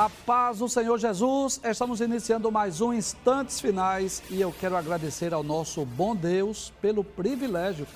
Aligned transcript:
A 0.00 0.08
paz 0.08 0.60
do 0.60 0.66
Senhor 0.66 0.98
Jesus, 0.98 1.60
estamos 1.62 2.00
iniciando 2.00 2.50
mais 2.50 2.80
um 2.80 2.90
Instantes 2.90 3.60
Finais 3.60 4.22
e 4.30 4.40
eu 4.40 4.50
quero 4.50 4.74
agradecer 4.74 5.34
ao 5.34 5.42
nosso 5.42 5.84
bom 5.84 6.16
Deus 6.16 6.72
pelo 6.80 7.04
privilégio 7.04 7.86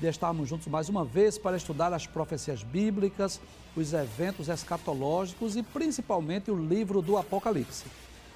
de 0.00 0.08
estarmos 0.08 0.48
juntos 0.48 0.66
mais 0.66 0.88
uma 0.88 1.04
vez 1.04 1.38
para 1.38 1.56
estudar 1.56 1.92
as 1.92 2.04
profecias 2.04 2.64
bíblicas, 2.64 3.40
os 3.76 3.92
eventos 3.92 4.48
escatológicos 4.48 5.54
e 5.54 5.62
principalmente 5.62 6.50
o 6.50 6.56
livro 6.56 7.00
do 7.00 7.16
Apocalipse. 7.16 7.84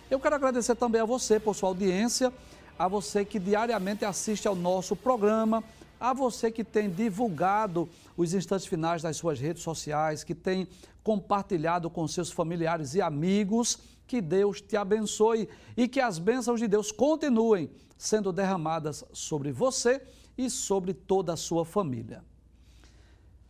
Eu 0.09 0.20
quero 0.20 0.37
agradecer 0.37 0.77
também 0.77 1.01
a 1.01 1.04
você 1.04 1.40
por 1.40 1.56
sua 1.56 1.70
audiência, 1.70 2.32
a 2.79 2.87
você 2.87 3.24
que 3.24 3.40
diariamente 3.40 4.04
assiste 4.04 4.46
ao 4.46 4.54
nosso 4.54 4.95
programa, 4.95 5.65
a 6.00 6.12
você 6.12 6.50
que 6.50 6.64
tem 6.64 6.91
divulgado 6.91 7.88
os 8.16 8.34
instantes 8.34 8.66
finais 8.66 9.02
das 9.02 9.16
suas 9.16 9.41
redes 9.41 9.62
sociais, 9.62 10.24
que 10.24 10.34
tem 10.34 10.68
compartilhado 11.02 11.88
com 11.88 12.06
seus 12.09 12.30
familiares 12.30 12.95
e 12.95 13.00
amigos. 13.00 13.78
Que 14.06 14.20
Deus 14.20 14.60
te 14.60 14.77
abençoe 14.77 15.48
e 15.77 15.88
que 15.88 16.01
as 16.01 16.18
bênçãos 16.18 16.60
de 16.60 16.68
Deus 16.68 16.93
continuem 16.93 17.71
sendo 17.96 18.32
derramadas 18.32 19.04
sobre 19.12 19.51
você 19.51 20.01
e 20.37 20.51
sobre 20.51 20.93
toda 20.93 21.32
a 21.32 21.37
sua 21.37 21.65
família. 21.65 22.23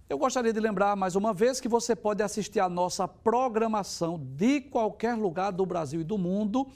Eu 0.09 0.19
gostaria 0.19 0.53
de 0.53 0.61
lembrar 0.61 0.95
mais 0.95 1.17
uma 1.17 1.35
vez 1.35 1.61
que 1.61 1.69
você 1.69 1.97
pode 1.97 2.23
assistir 2.23 2.61
a 2.61 2.69
nossa 2.69 3.09
programação 3.09 4.19
de 4.19 4.61
qualquer 4.61 5.15
lugar 5.15 5.51
do 5.51 5.67
Brasil 5.67 6.01
e 6.01 6.05
do 6.05 6.17
mundo 6.17 6.67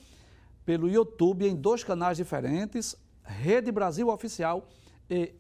pelo 0.67 0.89
YouTube 0.89 1.47
em 1.47 1.55
dois 1.55 1.85
canais 1.85 2.17
diferentes, 2.17 2.97
Rede 3.23 3.71
Brasil 3.71 4.09
Oficial 4.09 4.69
e 4.69 4.80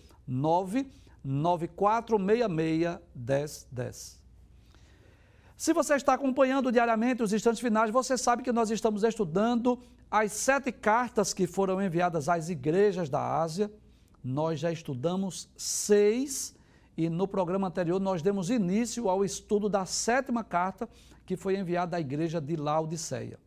994661010. 1.26 4.19
Se 5.60 5.74
você 5.74 5.94
está 5.94 6.14
acompanhando 6.14 6.72
diariamente 6.72 7.22
os 7.22 7.34
instantes 7.34 7.60
finais, 7.60 7.90
você 7.90 8.16
sabe 8.16 8.42
que 8.42 8.50
nós 8.50 8.70
estamos 8.70 9.04
estudando 9.04 9.78
as 10.10 10.32
sete 10.32 10.72
cartas 10.72 11.34
que 11.34 11.46
foram 11.46 11.82
enviadas 11.82 12.30
às 12.30 12.48
igrejas 12.48 13.10
da 13.10 13.42
Ásia. 13.42 13.70
Nós 14.24 14.58
já 14.58 14.72
estudamos 14.72 15.50
seis 15.58 16.56
e 16.96 17.10
no 17.10 17.28
programa 17.28 17.68
anterior 17.68 18.00
nós 18.00 18.22
demos 18.22 18.48
início 18.48 19.06
ao 19.06 19.22
estudo 19.22 19.68
da 19.68 19.84
sétima 19.84 20.42
carta 20.42 20.88
que 21.26 21.36
foi 21.36 21.58
enviada 21.58 21.98
à 21.98 22.00
igreja 22.00 22.40
de 22.40 22.56
Laodiceia. 22.56 23.38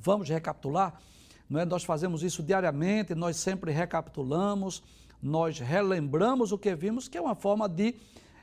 Vamos 0.00 0.30
recapitular? 0.30 0.98
Não 1.46 1.60
é? 1.60 1.66
Nós 1.66 1.84
fazemos 1.84 2.22
isso 2.22 2.42
diariamente, 2.42 3.14
nós 3.14 3.36
sempre 3.36 3.70
recapitulamos, 3.70 4.82
nós 5.22 5.58
relembramos 5.58 6.52
o 6.52 6.58
que 6.58 6.74
vimos, 6.74 7.06
que 7.06 7.18
é 7.18 7.20
uma 7.20 7.34
forma 7.34 7.68
de. 7.68 7.96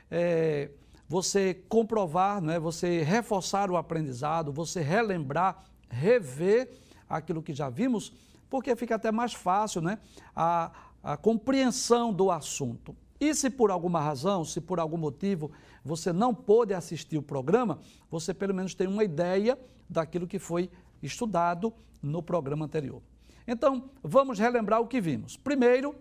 É, 0.08 0.70
você 1.08 1.54
comprovar, 1.68 2.40
né, 2.40 2.58
você 2.58 3.02
reforçar 3.02 3.70
o 3.70 3.76
aprendizado, 3.76 4.52
você 4.52 4.80
relembrar, 4.80 5.64
rever 5.88 6.70
aquilo 7.08 7.42
que 7.42 7.54
já 7.54 7.68
vimos, 7.68 8.12
porque 8.50 8.74
fica 8.74 8.96
até 8.96 9.12
mais 9.12 9.32
fácil 9.32 9.80
né, 9.80 9.98
a, 10.34 10.72
a 11.02 11.16
compreensão 11.16 12.12
do 12.12 12.30
assunto. 12.30 12.96
E 13.20 13.34
se 13.34 13.48
por 13.48 13.70
alguma 13.70 14.00
razão, 14.00 14.44
se 14.44 14.60
por 14.60 14.78
algum 14.78 14.96
motivo 14.96 15.50
você 15.84 16.12
não 16.12 16.34
pôde 16.34 16.74
assistir 16.74 17.16
o 17.16 17.22
programa, 17.22 17.78
você 18.10 18.34
pelo 18.34 18.54
menos 18.54 18.74
tem 18.74 18.86
uma 18.86 19.04
ideia 19.04 19.58
daquilo 19.88 20.26
que 20.26 20.38
foi 20.38 20.70
estudado 21.02 21.72
no 22.02 22.22
programa 22.22 22.64
anterior. 22.64 23.00
Então, 23.46 23.90
vamos 24.02 24.38
relembrar 24.38 24.80
o 24.80 24.86
que 24.86 25.00
vimos. 25.00 25.36
Primeiro, 25.36 25.94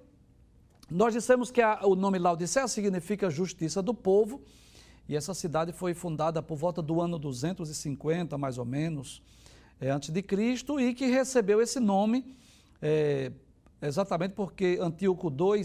nós 0.89 1.13
dissemos 1.13 1.51
que 1.51 1.61
a, 1.61 1.79
o 1.83 1.95
nome 1.95 2.17
Laodicea 2.17 2.67
significa 2.67 3.29
justiça 3.29 3.81
do 3.81 3.93
povo, 3.93 4.41
e 5.07 5.15
essa 5.15 5.33
cidade 5.33 5.71
foi 5.71 5.93
fundada 5.93 6.41
por 6.41 6.55
volta 6.55 6.81
do 6.81 6.99
ano 6.99 7.19
250, 7.19 8.37
mais 8.37 8.57
ou 8.57 8.65
menos, 8.65 9.21
é, 9.79 9.89
antes 9.89 10.09
de 10.09 10.21
Cristo, 10.21 10.79
e 10.79 10.93
que 10.93 11.05
recebeu 11.05 11.61
esse 11.61 11.79
nome 11.79 12.35
é, 12.81 13.31
exatamente 13.81 14.33
porque 14.33 14.77
Antíoco 14.81 15.29
II 15.29 15.63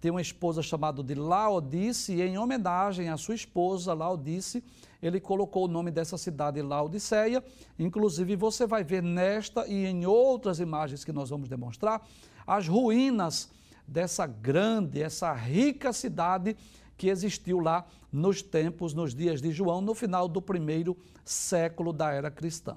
tem 0.00 0.10
uma 0.10 0.22
esposa 0.22 0.62
chamada 0.62 1.02
de 1.02 1.14
Laodice, 1.14 2.14
e 2.14 2.22
em 2.22 2.38
homenagem 2.38 3.10
à 3.10 3.18
sua 3.18 3.34
esposa, 3.34 3.92
Laodice, 3.92 4.64
ele 5.02 5.20
colocou 5.20 5.66
o 5.66 5.68
nome 5.68 5.90
dessa 5.90 6.16
cidade 6.16 6.62
Laodiceia. 6.62 7.44
Inclusive, 7.78 8.34
você 8.34 8.66
vai 8.66 8.82
ver 8.82 9.02
nesta 9.02 9.66
e 9.66 9.84
em 9.86 10.06
outras 10.06 10.58
imagens 10.58 11.04
que 11.04 11.12
nós 11.12 11.28
vamos 11.28 11.48
demonstrar, 11.48 12.06
as 12.46 12.66
ruínas 12.66 13.50
dessa 13.86 14.26
grande, 14.26 15.02
essa 15.02 15.32
rica 15.34 15.92
cidade 15.92 16.56
que 17.00 17.08
existiu 17.08 17.60
lá 17.60 17.86
nos 18.12 18.42
tempos, 18.42 18.92
nos 18.92 19.14
dias 19.14 19.40
de 19.40 19.50
João, 19.50 19.80
no 19.80 19.94
final 19.94 20.28
do 20.28 20.42
primeiro 20.42 20.94
século 21.24 21.94
da 21.94 22.12
era 22.12 22.30
cristã. 22.30 22.76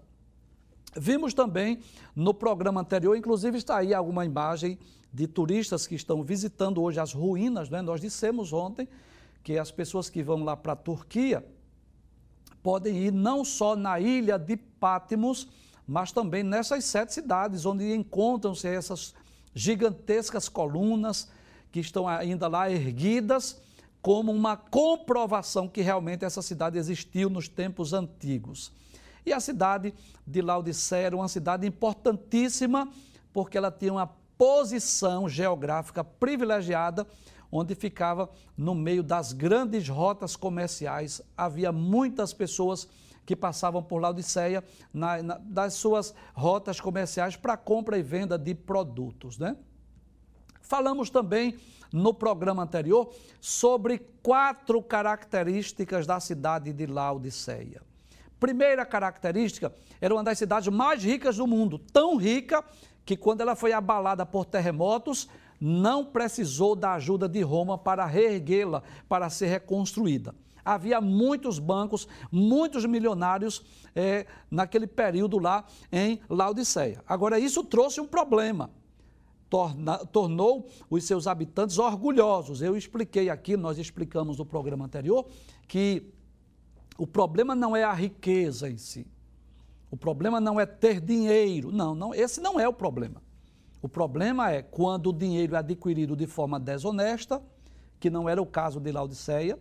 Vimos 0.95 1.33
também 1.33 1.79
no 2.15 2.33
programa 2.33 2.79
anterior, 2.79 3.17
inclusive 3.17 3.57
está 3.57 3.79
aí 3.79 3.93
alguma 3.93 4.23
imagem 4.23 4.79
de 5.11 5.27
turistas 5.27 5.85
que 5.85 5.95
estão 5.95 6.23
visitando 6.23 6.81
hoje 6.81 7.01
as 7.01 7.11
ruínas, 7.11 7.69
né? 7.69 7.81
nós 7.81 7.99
dissemos 7.99 8.53
ontem 8.53 8.87
que 9.43 9.57
as 9.57 9.71
pessoas 9.71 10.09
que 10.09 10.23
vão 10.23 10.41
lá 10.45 10.55
para 10.55 10.71
a 10.71 10.77
Turquia 10.77 11.45
podem 12.63 12.95
ir 12.95 13.11
não 13.11 13.43
só 13.43 13.75
na 13.75 13.99
ilha 13.99 14.39
de 14.39 14.55
Pátimos, 14.55 15.49
mas 15.85 16.13
também 16.13 16.43
nessas 16.43 16.85
sete 16.85 17.13
cidades 17.13 17.65
onde 17.65 17.93
encontram-se 17.93 18.69
essas 18.69 19.13
gigantescas 19.53 20.47
colunas 20.47 21.29
que 21.73 21.81
estão 21.81 22.07
ainda 22.07 22.47
lá 22.47 22.71
erguidas 22.71 23.61
como 24.03 24.33
uma 24.33 24.57
comprovação 24.57 25.65
que 25.65 25.81
realmente 25.81 26.25
essa 26.25 26.41
cidade 26.41 26.77
existiu 26.77 27.29
nos 27.29 27.47
tempos 27.47 27.93
antigos. 27.93 28.69
E 29.25 29.31
a 29.31 29.39
cidade 29.39 29.93
de 30.27 30.41
Laodiceia 30.41 31.05
era 31.05 31.15
uma 31.15 31.29
cidade 31.29 31.65
importantíssima, 31.65 32.91
porque 33.31 33.57
ela 33.57 33.71
tinha 33.71 33.93
uma 33.93 34.07
posição 34.37 35.29
geográfica 35.29 36.03
privilegiada, 36.03 37.07
onde 37.49 37.73
ficava 37.75 38.29
no 38.57 38.75
meio 38.75 39.01
das 39.01 39.31
grandes 39.31 39.87
rotas 39.87 40.35
comerciais. 40.35 41.21
Havia 41.37 41.71
muitas 41.71 42.33
pessoas 42.33 42.89
que 43.25 43.37
passavam 43.37 43.81
por 43.81 44.01
Laodiceia 44.01 44.61
na, 44.93 45.23
na, 45.23 45.37
das 45.37 45.75
suas 45.75 46.13
rotas 46.33 46.81
comerciais 46.81 47.37
para 47.37 47.55
compra 47.55 47.97
e 47.97 48.03
venda 48.03 48.37
de 48.37 48.53
produtos. 48.53 49.37
Né? 49.37 49.55
Falamos 50.63 51.09
também 51.09 51.57
no 51.91 52.13
programa 52.13 52.63
anterior 52.63 53.13
sobre 53.39 53.99
quatro 54.23 54.81
características 54.81 56.07
da 56.07 56.19
cidade 56.19 56.73
de 56.73 56.87
Laodiceia. 56.87 57.81
Primeira 58.39 58.85
característica, 58.85 59.71
era 60.01 60.13
uma 60.13 60.23
das 60.23 60.37
cidades 60.37 60.67
mais 60.69 61.03
ricas 61.03 61.37
do 61.37 61.45
mundo, 61.45 61.77
tão 61.77 62.15
rica 62.15 62.63
que 63.05 63.15
quando 63.15 63.41
ela 63.41 63.55
foi 63.55 63.73
abalada 63.73 64.25
por 64.25 64.45
terremotos, 64.45 65.29
não 65.59 66.03
precisou 66.03 66.75
da 66.75 66.93
ajuda 66.93 67.27
de 67.27 67.41
Roma 67.41 67.77
para 67.77 68.05
reerguê-la, 68.05 68.81
para 69.07 69.29
ser 69.29 69.47
reconstruída. 69.47 70.33
Havia 70.65 71.01
muitos 71.01 71.59
bancos, 71.59 72.07
muitos 72.31 72.85
milionários 72.85 73.61
é, 73.93 74.25
naquele 74.49 74.87
período 74.87 75.37
lá 75.37 75.65
em 75.91 76.21
Laodiceia. 76.29 77.03
Agora, 77.05 77.37
isso 77.37 77.63
trouxe 77.65 77.99
um 77.99 78.07
problema 78.07 78.69
torna, 79.53 79.99
tornou 79.99 80.67
os 80.89 81.03
seus 81.03 81.27
habitantes 81.27 81.77
orgulhosos. 81.77 82.63
Eu 82.63 82.75
expliquei 82.75 83.29
aqui, 83.29 83.55
nós 83.55 83.77
explicamos 83.77 84.39
no 84.39 84.45
programa 84.47 84.85
anterior, 84.85 85.27
que 85.67 86.11
o 86.97 87.05
problema 87.05 87.53
não 87.53 87.75
é 87.75 87.83
a 87.83 87.93
riqueza 87.93 88.67
em 88.67 88.79
si. 88.79 89.05
O 89.91 89.95
problema 89.95 90.41
não 90.41 90.59
é 90.59 90.65
ter 90.65 90.99
dinheiro. 90.99 91.71
Não, 91.71 91.93
não, 91.93 92.15
esse 92.15 92.41
não 92.41 92.59
é 92.59 92.67
o 92.67 92.73
problema. 92.73 93.21
O 93.79 93.87
problema 93.87 94.49
é 94.49 94.63
quando 94.63 95.11
o 95.11 95.13
dinheiro 95.13 95.53
é 95.53 95.59
adquirido 95.59 96.15
de 96.15 96.25
forma 96.25 96.59
desonesta, 96.59 97.39
que 97.99 98.09
não 98.09 98.27
era 98.27 98.41
o 98.41 98.47
caso 98.47 98.79
de 98.79 98.91
Laodiceia. 98.91 99.59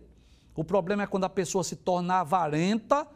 O 0.55 0.63
problema 0.63 1.03
é 1.03 1.05
quando 1.05 1.25
a 1.25 1.29
pessoa 1.29 1.63
se 1.63 1.75
torna 1.75 2.15
avarenta, 2.15 3.07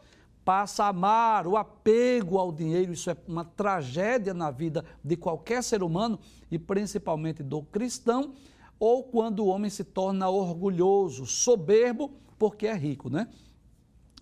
passa 0.47 0.85
a 0.85 0.88
amar, 0.88 1.45
o 1.45 1.57
apego 1.57 2.38
ao 2.38 2.53
dinheiro, 2.53 2.94
isso 2.94 3.09
é 3.09 3.17
uma 3.27 3.44
tragédia 3.44 4.33
na 4.33 4.49
vida 4.49 4.85
de 5.03 5.17
qualquer 5.17 5.61
ser 5.61 5.83
humano 5.83 6.17
e 6.49 6.57
principalmente 6.57 7.44
do 7.44 7.63
cristão, 7.63 8.33
ou 8.79 9.03
quando 9.03 9.39
o 9.41 9.47
homem 9.47 9.69
se 9.69 9.83
torna 9.83 10.29
orgulhoso, 10.29 11.25
soberbo, 11.25 12.13
porque 12.39 12.65
é 12.65 12.73
rico, 12.73 13.09
né? 13.09 13.27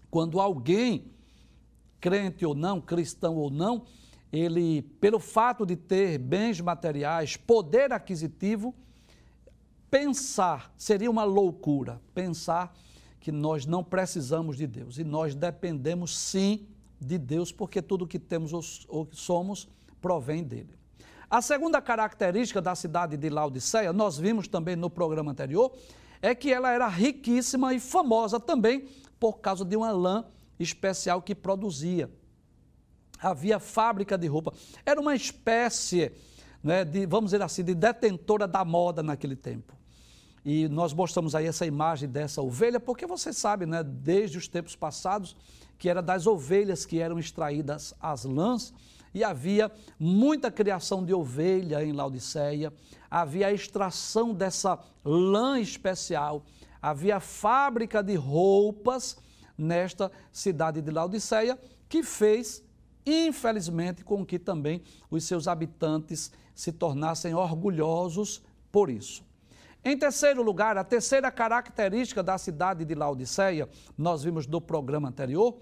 Quando 0.09 0.39
alguém, 0.39 1.11
crente 2.01 2.43
ou 2.43 2.55
não, 2.55 2.81
cristão 2.81 3.35
ou 3.35 3.51
não, 3.51 3.83
ele, 4.33 4.81
pelo 4.99 5.19
fato 5.19 5.63
de 5.63 5.75
ter 5.75 6.17
bens 6.17 6.59
materiais, 6.59 7.37
poder 7.37 7.93
aquisitivo, 7.93 8.73
pensar, 9.91 10.73
seria 10.75 11.11
uma 11.11 11.23
loucura 11.23 12.01
pensar 12.15 12.75
que 13.25 13.31
nós 13.31 13.65
não 13.65 13.83
precisamos 13.83 14.55
de 14.55 14.67
Deus. 14.67 14.99
E 14.99 15.03
nós 15.03 15.33
dependemos 15.33 16.15
sim 16.15 16.67
de 17.01 17.17
Deus, 17.17 17.51
porque 17.51 17.81
tudo 17.81 18.05
que 18.05 18.19
temos 18.19 18.85
ou 18.87 19.09
somos 19.13 19.67
provém 19.99 20.43
dele. 20.43 20.77
A 21.27 21.41
segunda 21.41 21.81
característica 21.81 22.61
da 22.61 22.75
cidade 22.75 23.17
de 23.17 23.27
Laodiceia, 23.27 23.91
nós 23.91 24.15
vimos 24.15 24.47
também 24.47 24.75
no 24.75 24.91
programa 24.91 25.31
anterior, 25.31 25.75
é 26.21 26.35
que 26.35 26.53
ela 26.53 26.71
era 26.71 26.87
riquíssima 26.87 27.73
e 27.73 27.79
famosa 27.79 28.39
também 28.39 28.87
por 29.19 29.39
causa 29.39 29.65
de 29.65 29.75
uma 29.75 29.91
lã 29.91 30.23
especial 30.59 31.19
que 31.19 31.33
produzia. 31.33 32.11
Havia 33.19 33.57
fábrica 33.57 34.19
de 34.19 34.27
roupa. 34.27 34.53
Era 34.85 35.01
uma 35.01 35.15
espécie, 35.15 36.11
né, 36.63 36.85
de, 36.85 37.07
vamos 37.07 37.31
dizer 37.31 37.41
assim, 37.41 37.63
de 37.63 37.73
detentora 37.73 38.47
da 38.47 38.63
moda 38.63 39.01
naquele 39.01 39.35
tempo. 39.35 39.75
E 40.45 40.69
nós 40.69 40.93
mostramos 40.93 41.33
aí 41.33 41.47
essa 41.47 41.65
imagem 41.65 42.07
dessa 42.07 42.39
ovelha, 42.39 42.79
porque 42.79 43.07
você 43.07 43.33
sabe, 43.33 43.65
né, 43.65 43.83
desde 43.83 44.37
os 44.37 44.47
tempos 44.47 44.75
passados, 44.75 45.35
que 45.79 45.89
era 45.89 46.03
das 46.03 46.27
ovelhas 46.27 46.85
que 46.85 46.99
eram 46.99 47.17
extraídas 47.17 47.95
as 47.99 48.25
lãs, 48.25 48.71
e 49.11 49.23
havia 49.23 49.71
muita 49.99 50.51
criação 50.51 51.03
de 51.03 51.13
ovelha 51.15 51.83
em 51.83 51.93
Laodiceia, 51.93 52.71
havia 53.09 53.47
a 53.47 53.53
extração 53.53 54.35
dessa 54.35 54.77
lã 55.03 55.59
especial, 55.59 56.43
havia 56.79 57.19
fábrica 57.19 58.03
de 58.03 58.13
roupas 58.13 59.17
nesta 59.57 60.11
cidade 60.31 60.79
de 60.79 60.91
Laodiceia, 60.91 61.57
que 61.89 62.03
fez, 62.03 62.63
infelizmente, 63.03 64.03
com 64.03 64.23
que 64.23 64.37
também 64.37 64.83
os 65.09 65.23
seus 65.23 65.47
habitantes 65.47 66.31
se 66.53 66.71
tornassem 66.71 67.33
orgulhosos 67.33 68.43
por 68.71 68.91
isso. 68.91 69.23
Em 69.87 69.95
terceiro 69.95 70.41
lugar, 70.41 70.79
a 70.79 70.83
terceira 70.83 71.29
característica 71.29 72.23
da 72.23 72.39
cidade 72.39 72.83
de 72.83 72.95
Laodiceia, 72.95 73.69
nós 73.95 74.23
vimos 74.23 74.47
no 74.47 74.59
programa 74.59 75.09
anterior, 75.09 75.55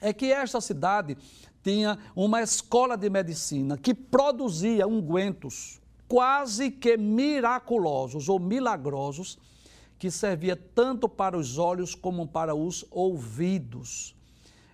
é 0.00 0.12
que 0.12 0.32
esta 0.32 0.60
cidade 0.60 1.16
tinha 1.62 1.96
uma 2.16 2.42
escola 2.42 2.96
de 2.96 3.08
medicina 3.08 3.78
que 3.78 3.94
produzia 3.94 4.84
ungüentos 4.84 5.80
quase 6.08 6.72
que 6.72 6.96
miraculosos 6.96 8.28
ou 8.28 8.40
milagrosos, 8.40 9.38
que 9.96 10.10
servia 10.10 10.56
tanto 10.56 11.08
para 11.08 11.38
os 11.38 11.56
olhos 11.56 11.94
como 11.94 12.26
para 12.26 12.52
os 12.52 12.84
ouvidos. 12.90 14.12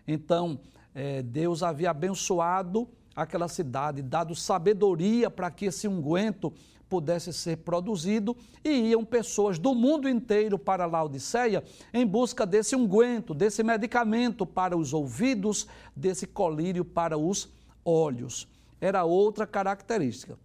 Então, 0.08 0.58
eh, 0.94 1.20
Deus 1.20 1.62
havia 1.62 1.91
abençoado 1.91 2.88
aquela 3.14 3.49
cidade, 3.49 4.00
dado 4.00 4.35
sabedoria 4.35 5.31
para 5.31 5.50
que 5.50 5.67
esse 5.67 5.87
unguento 5.87 6.55
pudesse 6.88 7.32
ser 7.32 7.58
produzido 7.58 8.36
e 8.64 8.90
iam 8.90 9.04
pessoas 9.04 9.58
do 9.58 9.74
mundo 9.74 10.08
inteiro 10.08 10.58
para 10.58 10.86
Laodiceia 10.86 11.62
em 11.92 12.06
busca 12.06 12.46
desse 12.46 12.76
unguento, 12.76 13.34
desse 13.34 13.62
medicamento 13.62 14.46
para 14.46 14.76
os 14.76 14.92
ouvidos, 14.92 15.66
desse 15.94 16.26
colírio 16.26 16.84
para 16.84 17.18
os 17.18 17.48
olhos. 17.84 18.48
Era 18.80 19.04
outra 19.04 19.46
característica. 19.46 20.38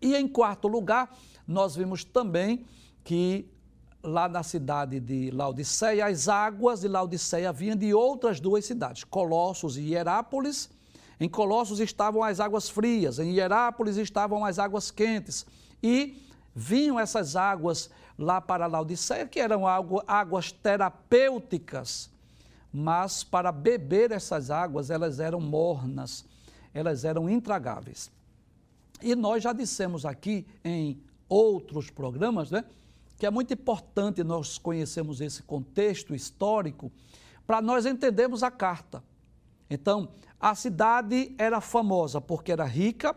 E 0.00 0.14
em 0.14 0.26
quarto 0.26 0.68
lugar, 0.68 1.14
nós 1.46 1.76
vimos 1.76 2.04
também 2.04 2.64
que 3.02 3.50
lá 4.02 4.28
na 4.28 4.42
cidade 4.42 4.98
de 4.98 5.30
Laodiceia, 5.30 6.06
as 6.06 6.28
águas 6.28 6.80
de 6.80 6.88
Laodiceia 6.88 7.52
vinham 7.52 7.76
de 7.76 7.92
outras 7.92 8.40
duas 8.40 8.64
cidades, 8.64 9.04
Colossos 9.04 9.76
e 9.76 9.92
Hierápolis, 9.92 10.70
em 11.20 11.28
Colossos 11.28 11.80
estavam 11.80 12.24
as 12.24 12.40
águas 12.40 12.70
frias, 12.70 13.18
em 13.18 13.34
Hierápolis 13.34 13.98
estavam 13.98 14.42
as 14.42 14.58
águas 14.58 14.90
quentes. 14.90 15.44
E 15.82 16.16
vinham 16.54 16.98
essas 16.98 17.36
águas 17.36 17.90
lá 18.18 18.40
para 18.40 18.66
Laodiceia, 18.66 19.26
que 19.26 19.38
eram 19.38 19.64
águas 19.66 20.50
terapêuticas, 20.50 22.10
mas 22.72 23.22
para 23.22 23.52
beber 23.52 24.12
essas 24.12 24.50
águas 24.50 24.90
elas 24.90 25.20
eram 25.20 25.40
mornas, 25.40 26.24
elas 26.72 27.04
eram 27.04 27.28
intragáveis. 27.28 28.10
E 29.02 29.14
nós 29.14 29.42
já 29.42 29.52
dissemos 29.52 30.06
aqui 30.06 30.46
em 30.64 31.02
outros 31.28 31.90
programas, 31.90 32.50
né, 32.50 32.64
que 33.18 33.26
é 33.26 33.30
muito 33.30 33.52
importante 33.52 34.24
nós 34.24 34.56
conhecermos 34.56 35.20
esse 35.20 35.42
contexto 35.42 36.14
histórico 36.14 36.90
para 37.46 37.60
nós 37.60 37.84
entendermos 37.84 38.42
a 38.42 38.50
carta. 38.50 39.02
Então, 39.70 40.08
a 40.40 40.54
cidade 40.56 41.32
era 41.38 41.60
famosa 41.60 42.20
porque 42.20 42.50
era 42.50 42.64
rica, 42.64 43.16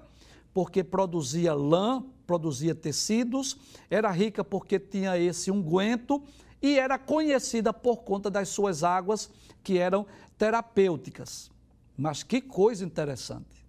porque 0.53 0.83
produzia 0.83 1.55
lã, 1.55 2.05
produzia 2.27 2.75
tecidos, 2.75 3.57
era 3.89 4.11
rica 4.11 4.43
porque 4.43 4.79
tinha 4.79 5.17
esse 5.17 5.49
unguento 5.49 6.23
e 6.61 6.77
era 6.77 6.99
conhecida 6.99 7.73
por 7.73 8.03
conta 8.03 8.29
das 8.29 8.49
suas 8.49 8.83
águas 8.83 9.31
que 9.63 9.79
eram 9.79 10.05
terapêuticas. 10.37 11.51
Mas 11.97 12.21
que 12.21 12.39
coisa 12.39 12.85
interessante. 12.85 13.65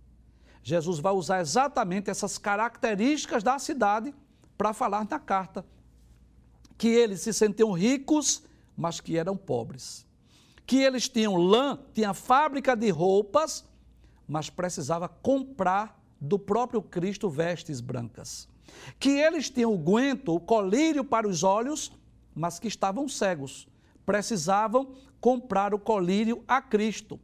Jesus 0.62 0.98
vai 0.98 1.12
usar 1.12 1.40
exatamente 1.40 2.10
essas 2.10 2.36
características 2.38 3.42
da 3.42 3.58
cidade 3.58 4.14
para 4.56 4.72
falar 4.72 5.06
na 5.08 5.18
carta. 5.18 5.64
Que 6.76 6.88
eles 6.88 7.20
se 7.20 7.32
sentiam 7.32 7.72
ricos, 7.72 8.42
mas 8.76 9.00
que 9.00 9.16
eram 9.16 9.36
pobres 9.36 10.06
que 10.66 10.78
eles 10.78 11.08
tinham 11.08 11.36
lã, 11.36 11.78
tinha 11.92 12.14
fábrica 12.14 12.74
de 12.74 12.90
roupas, 12.90 13.64
mas 14.26 14.48
precisava 14.48 15.08
comprar 15.08 16.00
do 16.20 16.38
próprio 16.38 16.80
Cristo 16.80 17.28
vestes 17.28 17.80
brancas. 17.80 18.48
Que 18.98 19.10
eles 19.10 19.50
tinham 19.50 19.72
o 19.72 19.78
guento, 19.78 20.34
o 20.34 20.40
colírio 20.40 21.04
para 21.04 21.28
os 21.28 21.42
olhos, 21.42 21.92
mas 22.34 22.58
que 22.58 22.68
estavam 22.68 23.08
cegos. 23.08 23.68
Precisavam 24.06 24.94
comprar 25.20 25.74
o 25.74 25.78
colírio 25.78 26.42
a 26.48 26.60
Cristo. 26.60 27.20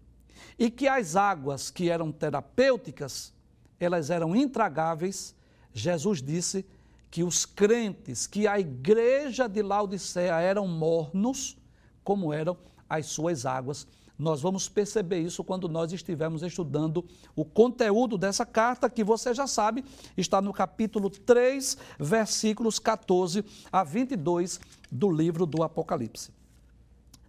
E 0.58 0.70
que 0.70 0.86
as 0.86 1.16
águas 1.16 1.70
que 1.70 1.88
eram 1.88 2.12
terapêuticas, 2.12 3.32
elas 3.78 4.10
eram 4.10 4.36
intragáveis. 4.36 5.34
Jesus 5.72 6.22
disse 6.22 6.66
que 7.10 7.24
os 7.24 7.44
crentes, 7.44 8.26
que 8.26 8.46
a 8.46 8.60
igreja 8.60 9.48
de 9.48 9.62
Laodiceia 9.62 10.40
eram 10.40 10.66
mornos, 10.68 11.56
como 12.04 12.32
eram 12.32 12.56
as 12.90 13.06
suas 13.06 13.46
águas. 13.46 13.86
Nós 14.18 14.42
vamos 14.42 14.68
perceber 14.68 15.20
isso 15.20 15.42
quando 15.42 15.66
nós 15.66 15.92
estivermos 15.92 16.42
estudando 16.42 17.06
o 17.34 17.42
conteúdo 17.42 18.18
dessa 18.18 18.44
carta, 18.44 18.90
que 18.90 19.02
você 19.02 19.32
já 19.32 19.46
sabe, 19.46 19.82
está 20.14 20.42
no 20.42 20.52
capítulo 20.52 21.08
3, 21.08 21.78
versículos 21.98 22.78
14 22.78 23.42
a 23.72 23.82
22 23.82 24.60
do 24.92 25.10
livro 25.10 25.46
do 25.46 25.62
Apocalipse. 25.62 26.30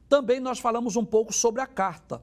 Também 0.09 0.41
nós 0.41 0.59
falamos 0.59 0.97
um 0.97 1.05
pouco 1.05 1.31
sobre 1.31 1.61
a 1.61 1.67
carta. 1.67 2.21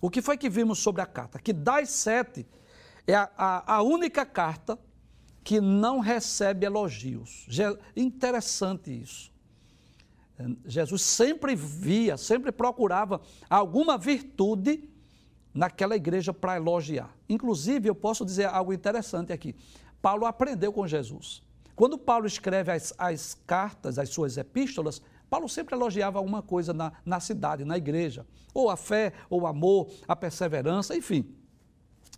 O 0.00 0.08
que 0.08 0.22
foi 0.22 0.38
que 0.38 0.48
vimos 0.48 0.78
sobre 0.78 1.02
a 1.02 1.06
carta? 1.06 1.38
Que 1.38 1.52
das 1.52 1.90
sete 1.90 2.46
é 3.06 3.14
a, 3.14 3.30
a, 3.36 3.74
a 3.74 3.82
única 3.82 4.24
carta 4.24 4.78
que 5.44 5.60
não 5.60 6.00
recebe 6.00 6.64
elogios. 6.64 7.46
Interessante 7.94 8.90
isso. 8.90 9.30
Jesus 10.66 11.02
sempre 11.02 11.54
via, 11.54 12.16
sempre 12.16 12.52
procurava 12.52 13.20
alguma 13.48 13.96
virtude 13.96 14.88
naquela 15.54 15.96
igreja 15.96 16.32
para 16.32 16.56
elogiar. 16.56 17.16
Inclusive, 17.28 17.88
eu 17.88 17.94
posso 17.94 18.24
dizer 18.24 18.46
algo 18.46 18.72
interessante 18.72 19.32
aqui. 19.32 19.54
Paulo 20.02 20.26
aprendeu 20.26 20.72
com 20.72 20.86
Jesus. 20.86 21.42
Quando 21.74 21.98
Paulo 21.98 22.26
escreve 22.26 22.70
as, 22.70 22.92
as 22.98 23.34
cartas, 23.46 23.98
as 23.98 24.10
suas 24.10 24.36
epístolas, 24.36 25.00
Paulo 25.28 25.48
sempre 25.48 25.74
elogiava 25.74 26.18
alguma 26.18 26.42
coisa 26.42 26.72
na, 26.72 26.92
na 27.04 27.18
cidade, 27.20 27.64
na 27.64 27.76
igreja. 27.76 28.26
Ou 28.52 28.70
a 28.70 28.76
fé, 28.76 29.12
ou 29.28 29.42
o 29.42 29.46
amor, 29.46 29.90
a 30.06 30.14
perseverança, 30.14 30.96
enfim. 30.96 31.34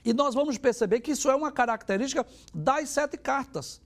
E 0.05 0.13
nós 0.13 0.35
vamos 0.35 0.59
perceber 0.59 1.01
que 1.01 1.13
isso 1.13 1.31
é 1.31 1.35
uma 1.35 1.51
característica 1.51 2.27
das 2.55 2.89
sete 2.89 3.17
cartas. 3.17 3.81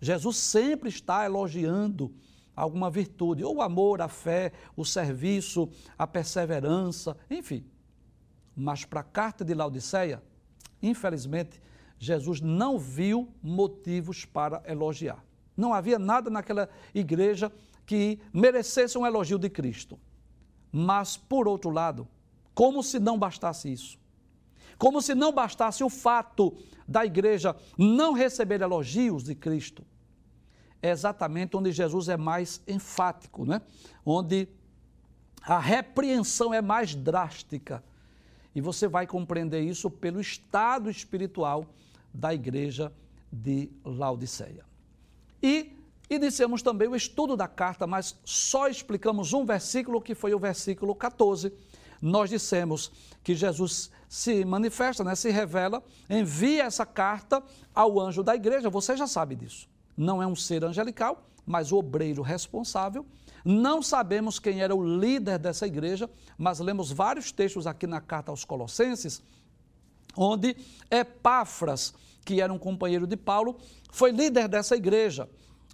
Jesus 0.00 0.36
sempre 0.36 0.88
está 0.88 1.24
elogiando 1.24 2.12
alguma 2.58 2.90
virtude, 2.90 3.44
ou 3.44 3.56
o 3.56 3.62
amor, 3.62 4.00
a 4.00 4.08
fé, 4.08 4.52
o 4.76 4.84
serviço, 4.84 5.68
a 5.96 6.06
perseverança, 6.06 7.16
enfim. 7.30 7.64
Mas 8.54 8.84
para 8.84 9.00
a 9.00 9.04
carta 9.04 9.44
de 9.44 9.54
Laodiceia, 9.54 10.22
infelizmente, 10.82 11.60
Jesus 11.98 12.40
não 12.40 12.78
viu 12.78 13.28
motivos 13.42 14.24
para 14.24 14.62
elogiar. 14.66 15.24
Não 15.56 15.72
havia 15.72 15.98
nada 15.98 16.30
naquela 16.30 16.68
igreja 16.94 17.52
que 17.86 18.20
merecesse 18.32 18.98
um 18.98 19.06
elogio 19.06 19.38
de 19.38 19.48
Cristo. 19.48 19.98
Mas, 20.70 21.16
por 21.16 21.48
outro 21.48 21.70
lado, 21.70 22.06
como 22.54 22.82
se 22.82 22.98
não 22.98 23.18
bastasse 23.18 23.72
isso, 23.72 23.98
como 24.76 25.00
se 25.00 25.14
não 25.14 25.32
bastasse 25.32 25.82
o 25.82 25.88
fato 25.88 26.56
da 26.86 27.04
igreja 27.04 27.56
não 27.76 28.12
receber 28.12 28.60
elogios 28.60 29.24
de 29.24 29.34
Cristo, 29.34 29.84
é 30.82 30.90
exatamente 30.90 31.56
onde 31.56 31.72
Jesus 31.72 32.08
é 32.08 32.16
mais 32.16 32.62
enfático, 32.66 33.44
né? 33.44 33.60
onde 34.04 34.48
a 35.42 35.58
repreensão 35.58 36.52
é 36.52 36.60
mais 36.60 36.94
drástica. 36.94 37.82
E 38.54 38.60
você 38.60 38.88
vai 38.88 39.06
compreender 39.06 39.60
isso 39.60 39.90
pelo 39.90 40.20
estado 40.20 40.90
espiritual 40.90 41.66
da 42.12 42.34
igreja 42.34 42.92
de 43.32 43.70
Laodiceia. 43.84 44.64
E 45.42 45.78
Iniciamos 46.10 46.62
também 46.62 46.88
o 46.88 46.96
estudo 46.96 47.36
da 47.36 47.46
carta, 47.46 47.86
mas 47.86 48.16
só 48.24 48.66
explicamos 48.66 49.34
um 49.34 49.44
versículo, 49.44 50.00
que 50.00 50.14
foi 50.14 50.32
o 50.32 50.38
versículo 50.38 50.94
14. 50.94 51.52
Nós 52.00 52.30
dissemos 52.30 52.90
que 53.22 53.34
Jesus 53.34 53.90
se 54.08 54.42
manifesta, 54.42 55.04
né, 55.04 55.14
se 55.14 55.30
revela, 55.30 55.82
envia 56.08 56.64
essa 56.64 56.86
carta 56.86 57.42
ao 57.74 58.00
anjo 58.00 58.22
da 58.22 58.34
igreja, 58.34 58.70
você 58.70 58.96
já 58.96 59.06
sabe 59.06 59.36
disso. 59.36 59.68
Não 59.98 60.22
é 60.22 60.26
um 60.26 60.36
ser 60.36 60.64
angelical, 60.64 61.28
mas 61.44 61.72
o 61.72 61.76
obreiro 61.76 62.22
responsável. 62.22 63.04
Não 63.44 63.82
sabemos 63.82 64.38
quem 64.38 64.60
era 64.60 64.74
o 64.74 65.00
líder 65.00 65.38
dessa 65.38 65.66
igreja, 65.66 66.08
mas 66.36 66.60
lemos 66.60 66.92
vários 66.92 67.32
textos 67.32 67.66
aqui 67.66 67.86
na 67.86 68.00
carta 68.00 68.30
aos 68.30 68.44
Colossenses, 68.44 69.20
onde 70.16 70.56
Epáfras, 70.88 71.92
que 72.24 72.40
era 72.40 72.52
um 72.52 72.58
companheiro 72.58 73.06
de 73.06 73.16
Paulo, 73.16 73.58
foi 73.90 74.12
líder 74.12 74.46
dessa 74.46 74.76
igreja 74.76 75.28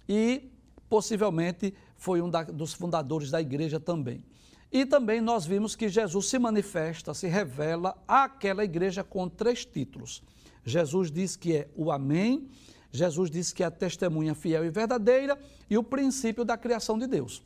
e 0.09 0.51
possivelmente 0.89 1.73
foi 1.95 2.21
um 2.21 2.29
da, 2.29 2.43
dos 2.43 2.73
fundadores 2.73 3.29
da 3.29 3.39
igreja 3.39 3.79
também. 3.79 4.23
E 4.71 4.85
também 4.85 5.21
nós 5.21 5.45
vimos 5.45 5.75
que 5.75 5.87
Jesus 5.87 6.29
se 6.29 6.39
manifesta, 6.39 7.13
se 7.13 7.27
revela 7.27 7.95
àquela 8.07 8.63
igreja 8.63 9.03
com 9.03 9.29
três 9.29 9.65
títulos. 9.65 10.23
Jesus 10.65 11.11
diz 11.11 11.35
que 11.35 11.55
é 11.55 11.69
o 11.75 11.91
Amém, 11.91 12.49
Jesus 12.95 13.29
diz 13.29 13.51
que 13.51 13.63
é 13.63 13.65
a 13.65 13.71
testemunha 13.71 14.33
fiel 14.33 14.65
e 14.65 14.69
verdadeira 14.69 15.37
e 15.69 15.77
o 15.77 15.83
princípio 15.83 16.43
da 16.43 16.57
criação 16.57 16.97
de 16.97 17.07
Deus. 17.07 17.43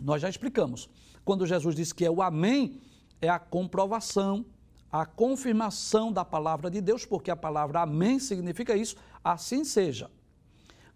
Nós 0.00 0.22
já 0.22 0.28
explicamos. 0.28 0.88
Quando 1.24 1.46
Jesus 1.46 1.74
diz 1.74 1.92
que 1.92 2.04
é 2.04 2.10
o 2.10 2.22
Amém, 2.22 2.80
é 3.20 3.28
a 3.28 3.38
comprovação, 3.38 4.44
a 4.90 5.04
confirmação 5.04 6.12
da 6.12 6.24
palavra 6.24 6.70
de 6.70 6.80
Deus, 6.80 7.04
porque 7.04 7.30
a 7.30 7.36
palavra 7.36 7.82
Amém 7.82 8.18
significa 8.18 8.76
isso, 8.76 8.96
assim 9.22 9.64
seja. 9.64 10.10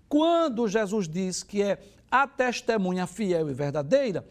Quando 0.08 0.68
Jesus 0.68 1.08
diz 1.08 1.42
que 1.42 1.62
é 1.62 1.80
a 2.10 2.26
testemunha 2.26 3.06
fiel 3.06 3.50
e 3.50 3.54
verdadeira, 3.54 4.26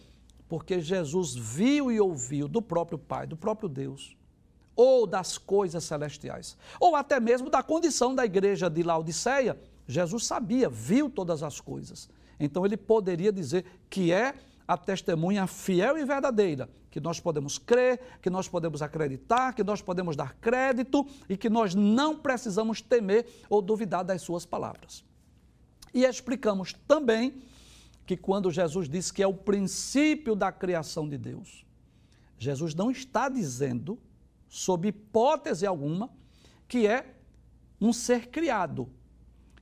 porque 0.47 0.79
Jesus 0.79 1.35
viu 1.35 1.91
e 1.91 1.99
ouviu 1.99 2.47
do 2.47 2.61
próprio 2.61 2.97
Pai, 2.97 3.27
do 3.27 3.35
próprio 3.35 3.69
Deus, 3.69 4.15
ou 4.75 5.05
das 5.05 5.37
coisas 5.37 5.83
celestiais, 5.83 6.57
ou 6.79 6.95
até 6.95 7.19
mesmo 7.19 7.49
da 7.49 7.61
condição 7.61 8.13
da 8.15 8.25
igreja 8.25 8.69
de 8.69 8.83
Laodiceia, 8.83 9.59
Jesus 9.87 10.25
sabia, 10.25 10.69
viu 10.69 11.09
todas 11.09 11.43
as 11.43 11.59
coisas. 11.59 12.09
Então 12.39 12.65
ele 12.65 12.77
poderia 12.77 13.31
dizer 13.31 13.65
que 13.89 14.11
é 14.11 14.33
a 14.67 14.77
testemunha 14.77 15.45
fiel 15.45 15.97
e 15.97 16.05
verdadeira, 16.05 16.69
que 16.89 16.99
nós 16.99 17.19
podemos 17.19 17.57
crer, 17.57 17.99
que 18.21 18.29
nós 18.29 18.47
podemos 18.47 18.81
acreditar, 18.81 19.53
que 19.53 19.63
nós 19.63 19.81
podemos 19.81 20.15
dar 20.15 20.33
crédito 20.35 21.05
e 21.27 21.35
que 21.35 21.49
nós 21.49 21.75
não 21.75 22.17
precisamos 22.17 22.81
temer 22.81 23.25
ou 23.49 23.61
duvidar 23.61 24.03
das 24.03 24.21
suas 24.21 24.45
palavras. 24.45 25.03
E 25.93 26.05
explicamos 26.05 26.73
também 26.87 27.43
que 28.05 28.17
quando 28.17 28.51
Jesus 28.51 28.89
diz 28.89 29.11
que 29.11 29.21
é 29.21 29.27
o 29.27 29.33
princípio 29.33 30.35
da 30.35 30.51
criação 30.51 31.07
de 31.07 31.17
Deus, 31.17 31.65
Jesus 32.37 32.73
não 32.73 32.89
está 32.91 33.29
dizendo, 33.29 33.99
sob 34.53 34.87
hipótese 34.87 35.65
alguma, 35.65 36.11
que 36.67 36.85
é 36.85 37.15
um 37.81 37.91
ser 37.91 38.27
criado, 38.27 38.87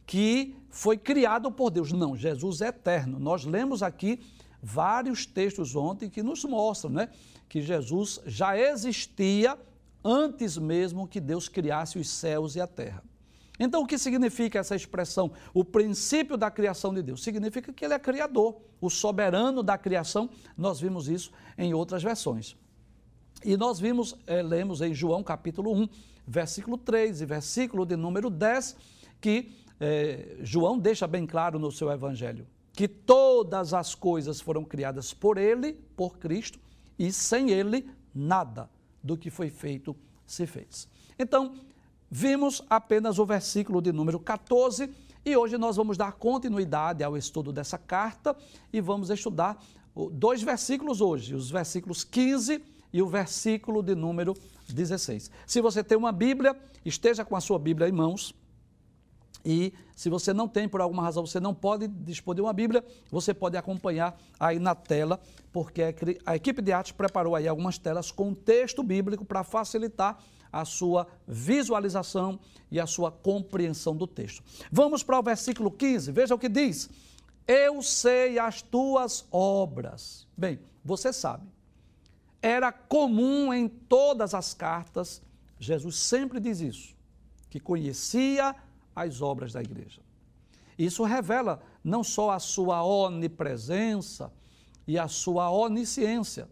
que 0.06 0.54
foi 0.70 0.98
criado 0.98 1.50
por 1.50 1.70
Deus. 1.70 1.94
Não, 1.94 2.14
Jesus 2.14 2.60
é 2.60 2.68
eterno. 2.68 3.18
Nós 3.18 3.46
lemos 3.46 3.82
aqui 3.82 4.20
vários 4.62 5.26
textos 5.26 5.78
ontem 5.78 6.10
que 6.10 6.22
nos 6.22 6.44
mostram 6.44 6.92
né, 6.92 7.08
que 7.48 7.62
Jesus 7.62 8.20
já 8.26 8.58
existia 8.58 9.58
antes 10.04 10.58
mesmo 10.58 11.08
que 11.08 11.22
Deus 11.22 11.48
criasse 11.48 11.98
os 11.98 12.10
céus 12.10 12.58
e 12.58 12.60
a 12.60 12.68
terra. 12.68 13.02
Então, 13.58 13.84
o 13.84 13.88
que 13.88 13.98
significa 13.98 14.60
essa 14.60 14.76
expressão, 14.76 15.32
o 15.54 15.64
princípio 15.64 16.36
da 16.36 16.52
criação 16.52 16.94
de 16.94 17.02
Deus? 17.02 17.24
Significa 17.24 17.72
que 17.72 17.86
Ele 17.86 17.94
é 17.94 18.00
criador, 18.00 18.58
o 18.82 18.90
soberano 18.90 19.64
da 19.64 19.78
criação. 19.78 20.30
Nós 20.58 20.82
vimos 20.82 21.08
isso 21.08 21.32
em 21.58 21.74
outras 21.74 22.04
versões. 22.04 22.58
E 23.44 23.58
nós 23.58 23.80
vimos, 23.80 24.16
é, 24.28 24.42
lemos 24.42 24.82
em 24.82 24.94
João 24.94 25.24
capítulo 25.24 25.74
1, 25.74 25.90
versículo 26.28 26.78
3 26.78 27.22
e 27.22 27.26
versículo 27.26 27.86
de 27.86 27.96
número 27.96 28.30
10, 28.30 28.76
que 29.20 29.52
é, 29.80 30.38
João 30.42 30.78
deixa 30.78 31.08
bem 31.08 31.26
claro 31.26 31.58
no 31.58 31.72
seu 31.72 31.92
evangelho 31.92 32.48
que 32.74 32.88
todas 32.88 33.74
as 33.74 33.94
coisas 33.94 34.40
foram 34.40 34.64
criadas 34.64 35.14
por 35.14 35.38
Ele, 35.38 35.74
por 35.96 36.18
Cristo, 36.18 36.58
e 36.98 37.12
sem 37.12 37.50
Ele, 37.50 37.90
nada 38.16 38.70
do 39.04 39.18
que 39.18 39.30
foi 39.30 39.50
feito 39.50 39.96
se 40.26 40.48
fez. 40.48 40.88
Então, 41.20 41.54
Vimos 42.14 42.62
apenas 42.70 43.20
o 43.20 43.26
versículo 43.26 43.82
de 43.82 43.94
número 43.94 44.20
14 44.20 44.90
e 45.24 45.38
hoje 45.38 45.58
nós 45.58 45.78
vamos 45.78 45.96
dar 45.96 46.12
continuidade 46.12 47.06
ao 47.06 47.16
estudo 47.16 47.54
dessa 47.54 47.78
carta 47.78 48.36
e 48.74 48.82
vamos 48.82 49.10
estudar 49.10 49.64
dois 50.12 50.44
versículos 50.44 51.00
hoje, 51.00 51.34
os 51.34 51.50
versículos 51.50 52.04
15 52.04 52.62
e 52.94 53.02
o 53.02 53.08
versículo 53.08 53.82
de 53.82 53.96
número 53.96 54.36
16. 54.70 55.32
Se 55.46 55.62
você 55.62 55.84
tem 55.84 55.98
uma 55.98 56.12
Bíblia, 56.12 56.56
esteja 56.86 57.24
com 57.24 57.36
a 57.36 57.42
sua 57.42 57.60
Bíblia 57.60 57.88
em 57.88 57.92
mãos. 57.92 58.36
E 59.44 59.74
se 59.96 60.10
você 60.10 60.34
não 60.34 60.48
tem, 60.48 60.70
por 60.70 60.82
alguma 60.82 61.02
razão, 61.02 61.26
você 61.26 61.40
não 61.40 61.54
pode 61.54 61.88
dispor 61.88 62.36
de 62.36 62.42
uma 62.42 62.54
Bíblia, 62.54 62.84
você 63.10 63.34
pode 63.34 63.58
acompanhar 63.58 64.20
aí 64.40 64.60
na 64.60 64.76
tela, 64.76 65.20
porque 65.52 65.82
a 66.26 66.36
equipe 66.36 66.62
de 66.62 66.72
arte 66.72 66.94
preparou 66.94 67.36
aí 67.36 67.48
algumas 67.48 67.78
telas 67.78 68.12
com 68.12 68.34
texto 68.34 68.84
bíblico 68.84 69.26
para 69.26 69.44
facilitar 69.44 70.20
a 70.52 70.66
sua 70.66 71.08
visualização 71.28 72.40
e 72.70 72.80
a 72.80 72.86
sua 72.86 73.12
compreensão 73.12 73.96
do 73.96 74.06
texto. 74.06 74.44
Vamos 74.72 75.02
para 75.02 75.18
o 75.18 75.24
versículo 75.24 75.72
15, 75.72 76.12
veja 76.12 76.36
o 76.36 76.40
que 76.40 76.50
diz: 76.50 76.90
Eu 77.48 77.82
sei 77.82 78.38
as 78.38 78.62
tuas 78.62 79.26
obras. 79.32 80.28
Bem, 80.38 80.60
você 80.84 81.14
sabe, 81.14 81.48
era 82.42 82.72
comum 82.72 83.54
em 83.54 83.68
todas 83.68 84.34
as 84.34 84.54
cartas, 84.54 85.22
Jesus 85.60 85.98
sempre 85.98 86.40
diz 86.40 86.60
isso, 86.60 86.96
que 87.50 87.60
conhecia 87.60 88.56
as 88.96 89.22
obras 89.22 89.54
da 89.54 89.62
igreja. 89.62 90.02
Isso 90.78 91.04
revela 91.04 91.62
não 91.84 92.04
só 92.04 92.32
a 92.32 92.40
sua 92.40 92.84
onipresença 92.84 94.34
e 94.88 94.98
a 94.98 95.08
sua 95.08 95.52
onisciência, 95.52 96.50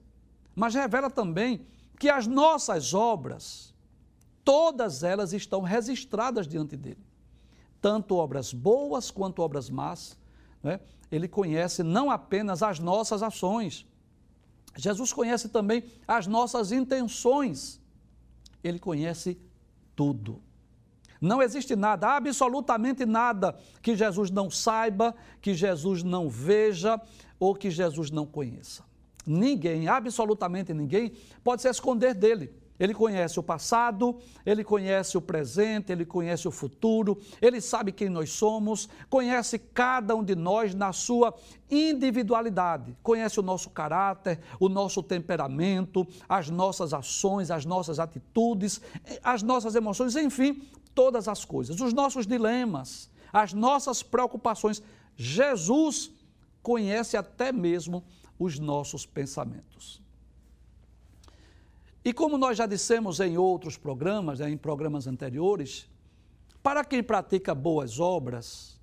mas 0.55 0.75
revela 0.75 1.10
também 1.10 1.65
que 1.98 2.10
as 2.10 2.27
nossas 2.27 2.93
obras, 2.93 3.74
todas 4.43 5.03
elas 5.03 5.34
estão 5.34 5.62
registradas 5.62 6.48
diante 6.48 6.77
dele. 6.77 7.03
Tanto 7.81 8.15
obras 8.15 8.53
boas 8.53 9.10
quanto 9.10 9.41
obras 9.41 9.69
más. 9.69 10.17
Né? 10.62 10.79
Ele 11.12 11.27
conhece 11.27 11.81
não 11.81 12.12
apenas 12.12 12.62
as 12.62 12.79
nossas 12.79 13.24
ações, 13.24 13.86
Jesus 14.75 15.11
conhece 15.11 15.49
também 15.49 15.83
as 16.07 16.27
nossas 16.27 16.71
intenções. 16.71 17.81
Ele 18.63 18.79
conhece 18.79 19.38
tudo. 19.95 20.41
Não 21.21 21.41
existe 21.41 21.75
nada, 21.75 22.15
absolutamente 22.15 23.05
nada, 23.05 23.57
que 23.81 23.95
Jesus 23.95 24.31
não 24.31 24.49
saiba, 24.49 25.13
que 25.41 25.53
Jesus 25.53 26.01
não 26.01 26.29
veja 26.29 27.01
ou 27.38 27.53
que 27.53 27.69
Jesus 27.69 28.09
não 28.09 28.25
conheça. 28.25 28.85
Ninguém, 29.25 29.88
absolutamente 29.88 30.73
ninguém, 30.73 31.11
pode 31.43 31.61
se 31.61 31.69
esconder 31.69 32.13
dele. 32.13 32.53
Ele 32.79 32.93
conhece 32.93 33.39
o 33.39 33.43
passado, 33.43 34.17
ele 34.45 34.63
conhece 34.63 35.17
o 35.17 35.21
presente, 35.21 35.91
ele 35.91 36.05
conhece 36.05 36.48
o 36.48 36.51
futuro, 36.51 37.19
ele 37.41 37.59
sabe 37.59 37.91
quem 37.91 38.07
nós 38.07 38.31
somos, 38.31 38.88
conhece 39.09 39.59
cada 39.59 40.15
um 40.15 40.24
de 40.24 40.33
nós 40.33 40.74
na 40.74 40.93
sua 40.93 41.36
individualidade, 41.69 42.95
conhece 43.03 43.39
o 43.39 43.43
nosso 43.43 43.69
caráter, 43.69 44.39
o 44.59 44.69
nosso 44.69 45.03
temperamento, 45.03 46.07
as 46.27 46.50
nossas 46.50 46.93
ações, 46.93 47.51
as 47.51 47.65
nossas 47.65 48.00
atitudes, 48.00 48.81
as 49.21 49.43
nossas 49.43 49.75
emoções, 49.75 50.15
enfim, 50.15 50.63
todas 50.95 51.27
as 51.27 51.43
coisas, 51.43 51.81
os 51.81 51.93
nossos 51.93 52.25
dilemas, 52.25 53.09
as 53.33 53.51
nossas 53.51 54.01
preocupações. 54.01 54.81
Jesus 55.17 56.12
conhece 56.63 57.17
até 57.17 57.51
mesmo 57.51 58.03
os 58.38 58.57
nossos 58.57 59.05
pensamentos. 59.05 60.01
E 62.03 62.13
como 62.13 62.38
nós 62.38 62.58
já 62.58 62.65
dissemos 62.65 63.20
em 63.20 63.38
outros 63.38 63.77
programas, 63.77 64.39
né, 64.39 64.50
em 64.50 64.58
programas 64.58 65.08
anteriores, 65.08 65.89
para 66.63 66.84
quem 66.84 67.03
pratica 67.03 67.53
boas 67.53 68.00
obras, 68.00 68.79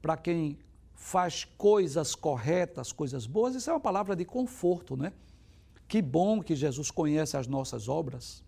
para 0.00 0.16
quem 0.16 0.58
faz 0.94 1.44
coisas 1.44 2.14
corretas, 2.14 2.92
coisas 2.92 3.26
boas, 3.26 3.54
isso 3.54 3.70
é 3.70 3.72
uma 3.72 3.80
palavra 3.80 4.16
de 4.16 4.24
conforto, 4.24 4.96
né? 4.96 5.12
Que 5.86 6.02
bom 6.02 6.42
que 6.42 6.54
Jesus 6.54 6.90
conhece 6.90 7.36
as 7.36 7.46
nossas 7.46 7.88
obras. 7.88 8.42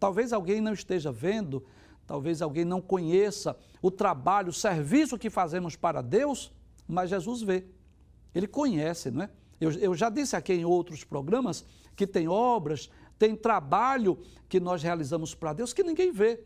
Talvez 0.00 0.32
alguém 0.32 0.60
não 0.60 0.72
esteja 0.72 1.12
vendo, 1.12 1.64
talvez 2.06 2.42
alguém 2.42 2.64
não 2.64 2.80
conheça 2.80 3.56
o 3.80 3.90
trabalho, 3.90 4.48
o 4.48 4.52
serviço 4.52 5.18
que 5.18 5.30
fazemos 5.30 5.76
para 5.76 6.02
Deus, 6.02 6.50
mas 6.88 7.10
Jesus 7.10 7.42
vê. 7.42 7.66
Ele 8.34 8.48
conhece, 8.48 9.10
não 9.10 9.22
é? 9.22 9.30
Eu, 9.60 9.70
eu 9.72 9.94
já 9.94 10.10
disse 10.10 10.34
aqui 10.34 10.52
em 10.54 10.64
outros 10.64 11.04
programas 11.04 11.64
que 11.94 12.06
tem 12.06 12.26
obras 12.26 12.90
tem 13.22 13.36
trabalho 13.36 14.18
que 14.48 14.58
nós 14.58 14.82
realizamos 14.82 15.32
para 15.32 15.52
Deus 15.52 15.72
que 15.72 15.84
ninguém 15.84 16.10
vê. 16.10 16.42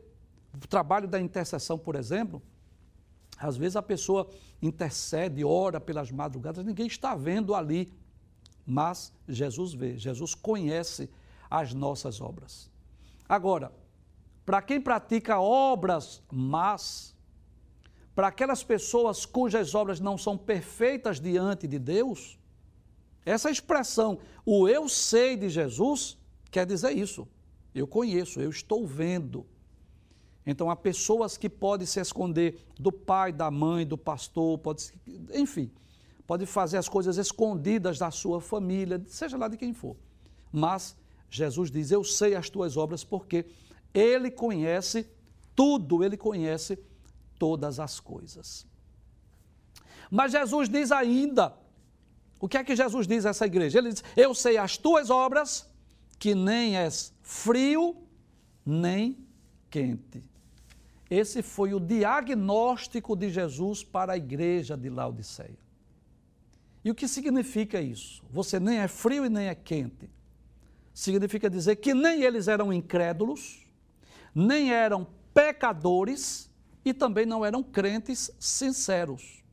O 0.62 0.66
trabalho 0.66 1.09
da 1.09 1.18
intercessão, 1.18 1.78
por 1.78 1.95
exemplo, 1.97 2.42
Às 3.38 3.56
vezes 3.56 3.76
a 3.76 3.83
pessoa 3.83 4.28
intercede, 4.62 5.45
ora 5.45 5.80
pelas 5.80 6.11
madrugadas, 6.11 6.64
ninguém 6.64 6.87
está 6.87 7.14
vendo 7.14 7.54
ali, 7.54 7.92
mas 8.64 9.12
Jesus 9.28 9.75
vê, 9.75 9.97
Jesus 9.97 10.35
conhece 10.35 11.11
as 11.50 11.75
nossas 11.75 12.21
obras. 12.21 12.71
Agora, 13.28 13.73
para 14.45 14.62
quem 14.62 14.80
pratica 14.80 15.38
obras 15.38 16.23
más, 16.33 17.14
para 18.14 18.28
aquelas 18.28 18.64
pessoas 18.64 19.26
cujas 19.26 19.75
obras 19.75 20.00
não 20.00 20.16
são 20.16 20.38
perfeitas 20.38 21.21
diante 21.21 21.68
de 21.68 21.78
Deus, 21.78 22.38
essa 23.25 23.50
expressão, 23.50 24.18
o 24.45 24.68
eu 24.68 24.88
sei 24.88 25.37
de 25.37 25.49
Jesus, 25.50 26.16
quer 26.57 26.65
dizer 26.65 26.97
isso. 26.97 27.29
Eu 27.75 27.87
conheço, 27.87 28.41
eu 28.41 28.49
estou 28.49 28.87
vendo. 28.87 29.45
Então, 30.47 30.71
há 30.71 30.77
pessoas 30.77 31.37
que 31.37 31.51
podem 31.51 31.87
se 31.87 32.01
esconder 32.01 32.59
do 32.81 32.91
pai, 32.91 33.31
da 33.31 33.51
mãe, 33.51 33.87
do 33.87 33.99
pastor, 33.99 34.59
pode, 34.59 34.91
enfim, 35.35 35.71
pode 36.27 36.47
fazer 36.47 36.79
as 36.79 36.89
coisas 36.89 37.19
escondidas 37.19 37.99
da 37.99 38.11
sua 38.11 38.41
família, 38.41 39.03
seja 39.07 39.37
lá 39.37 39.49
de 39.49 39.59
quem 39.59 39.75
for. 39.75 39.97
Mas 40.51 40.97
Jesus 41.29 41.71
diz: 41.71 41.91
Eu 41.91 42.03
sei 42.03 42.35
as 42.35 42.49
tuas 42.49 42.79
obras, 42.79 43.05
porque 43.05 43.45
Ele 43.93 44.31
conhece 44.31 45.07
tudo, 45.55 46.03
Ele 46.03 46.17
conhece 46.17 46.79
todas 47.39 47.79
as 47.79 48.01
coisas. 48.01 48.67
Mas 50.11 50.33
Jesus 50.33 50.71
diz 50.71 50.91
ainda: 50.91 51.55
o 52.41 52.49
que 52.49 52.57
é 52.57 52.65
que 52.65 52.75
Jesus 52.75 53.07
diz 53.07 53.27
a 53.27 53.31
essa 53.31 53.45
igreja? 53.45 53.79
Ele 53.79 53.93
diz: 53.93 54.03
Eu 54.17 54.35
sei 54.35 54.57
as 54.57 54.79
tuas 54.79 55.11
obras, 55.11 55.69
que 56.18 56.35
nem 56.35 56.76
és 56.76 57.14
frio, 57.23 57.96
nem 58.64 59.18
quente. 59.70 60.23
Esse 61.08 61.42
foi 61.42 61.73
o 61.73 61.80
diagnóstico 61.80 63.14
de 63.14 63.30
Jesus 63.30 63.85
para 63.85 64.14
a 64.14 64.16
igreja 64.16 64.76
de 64.76 64.88
Laodiceia. 64.88 65.58
E 66.85 66.90
o 66.90 66.94
que 66.94 67.06
significa 67.06 67.80
isso? 67.80 68.23
Você 68.30 68.58
nem 68.58 68.78
é 68.78 68.88
frio 68.88 69.25
e 69.25 69.28
nem 69.28 69.49
é 69.49 69.54
quente. 69.54 70.08
Significa 70.94 71.50
dizer 71.50 71.76
que 71.76 71.92
nem 71.92 72.23
eles 72.23 72.49
eram 72.49 72.73
incrédulos, 72.73 73.66
nem 74.35 74.73
eram 74.73 75.06
pecadores 75.35 76.50
e 76.85 76.94
também 76.94 77.26
não 77.26 77.44
eram 77.44 77.62
crentes 77.62 78.30
sinceros. 78.38 79.44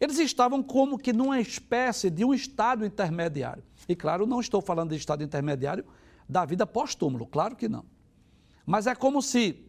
Eles 0.00 0.18
estavam 0.18 0.62
como 0.62 0.98
que 0.98 1.12
numa 1.12 1.40
espécie 1.40 2.10
de 2.10 2.24
um 2.24 2.34
estado 2.34 2.84
intermediário. 2.84 3.62
E 3.90 3.96
claro, 3.96 4.24
não 4.24 4.38
estou 4.38 4.62
falando 4.62 4.90
de 4.90 4.96
estado 4.96 5.24
intermediário 5.24 5.84
da 6.28 6.44
vida 6.44 6.64
pós-túmulo, 6.64 7.26
claro 7.26 7.56
que 7.56 7.68
não. 7.68 7.84
Mas 8.64 8.86
é 8.86 8.94
como 8.94 9.20
se 9.20 9.68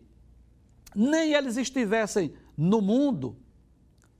nem 0.96 1.34
eles 1.34 1.58
estivessem 1.58 2.32
no 2.56 2.82
mundo, 2.82 3.36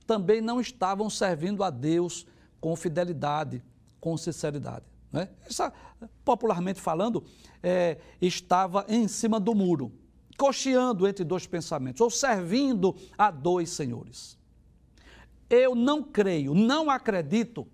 também 0.04 0.40
não 0.40 0.60
estavam 0.60 1.08
servindo 1.08 1.62
a 1.62 1.70
Deus 1.70 2.26
com 2.60 2.74
fidelidade, 2.74 3.62
com 4.00 4.16
sinceridade. 4.16 4.84
Né? 5.12 5.28
Essa, 5.46 5.72
popularmente 6.24 6.80
falando, 6.80 7.22
é, 7.62 7.98
estava 8.20 8.84
em 8.88 9.06
cima 9.06 9.38
do 9.38 9.54
muro, 9.54 9.92
cocheando 10.36 11.06
entre 11.06 11.24
dois 11.24 11.46
pensamentos, 11.46 12.00
ou 12.00 12.10
servindo 12.10 12.96
a 13.16 13.30
dois 13.30 13.70
senhores. 13.70 14.36
Eu 15.48 15.76
não 15.76 16.02
creio, 16.02 16.54
não 16.54 16.90
acredito 16.90 17.68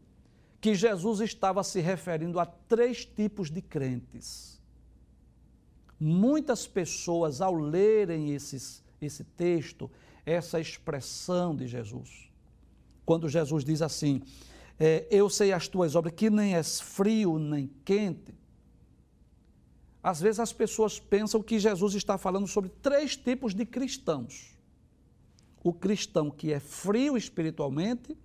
que 0.61 0.75
Jesus 0.75 1.21
estava 1.21 1.62
se 1.62 1.81
referindo 1.81 2.40
a 2.40 2.47
três 2.47 3.05
tipos 3.05 3.51
de 3.51 3.62
crentes. 3.62 4.61
Muitas 6.01 6.66
pessoas, 6.66 7.40
ao 7.40 7.55
lerem 7.55 8.33
esses 8.33 8.83
esse 9.01 9.25
texto, 9.25 9.90
essa 10.25 10.61
expressão 10.61 11.55
de 11.55 11.66
Jesus. 11.66 12.29
Quando 13.05 13.29
Jesus 13.29 13.64
diz 13.64 13.81
assim: 13.81 14.23
é, 14.79 15.07
Eu 15.11 15.31
sei 15.31 15.53
as 15.53 15.68
tuas 15.68 15.94
obras, 15.94 16.14
que 16.14 16.29
nem 16.29 16.55
és 16.55 16.81
frio 16.81 17.38
nem 17.38 17.71
quente. 17.85 18.35
Às 20.03 20.21
vezes 20.21 20.40
as 20.40 20.53
pessoas 20.53 20.99
pensam 20.99 21.42
que 21.42 21.59
Jesus 21.59 21.94
está 21.94 22.16
falando 22.16 22.47
sobre 22.47 22.71
três 22.83 23.16
tipos 23.16 23.55
de 23.55 23.64
cristãos: 23.64 24.57
o 25.62 25.73
cristão 25.73 26.31
que 26.31 26.53
é 26.53 26.61
frio 26.61 27.16
espiritualmente, 27.16 28.16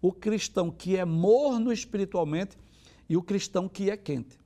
o 0.00 0.12
cristão 0.12 0.70
que 0.70 0.96
é 0.96 1.04
morno 1.04 1.72
espiritualmente 1.72 2.56
e 3.08 3.16
o 3.16 3.22
cristão 3.22 3.68
que 3.68 3.90
é 3.90 3.96
quente. 3.96 4.38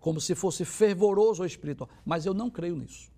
Como 0.00 0.20
se 0.20 0.34
fosse 0.34 0.64
fervoroso 0.64 1.42
ou 1.42 1.46
espiritual. 1.46 1.88
Mas 2.04 2.24
eu 2.24 2.32
não 2.32 2.50
creio 2.50 2.76
nisso. 2.76 3.10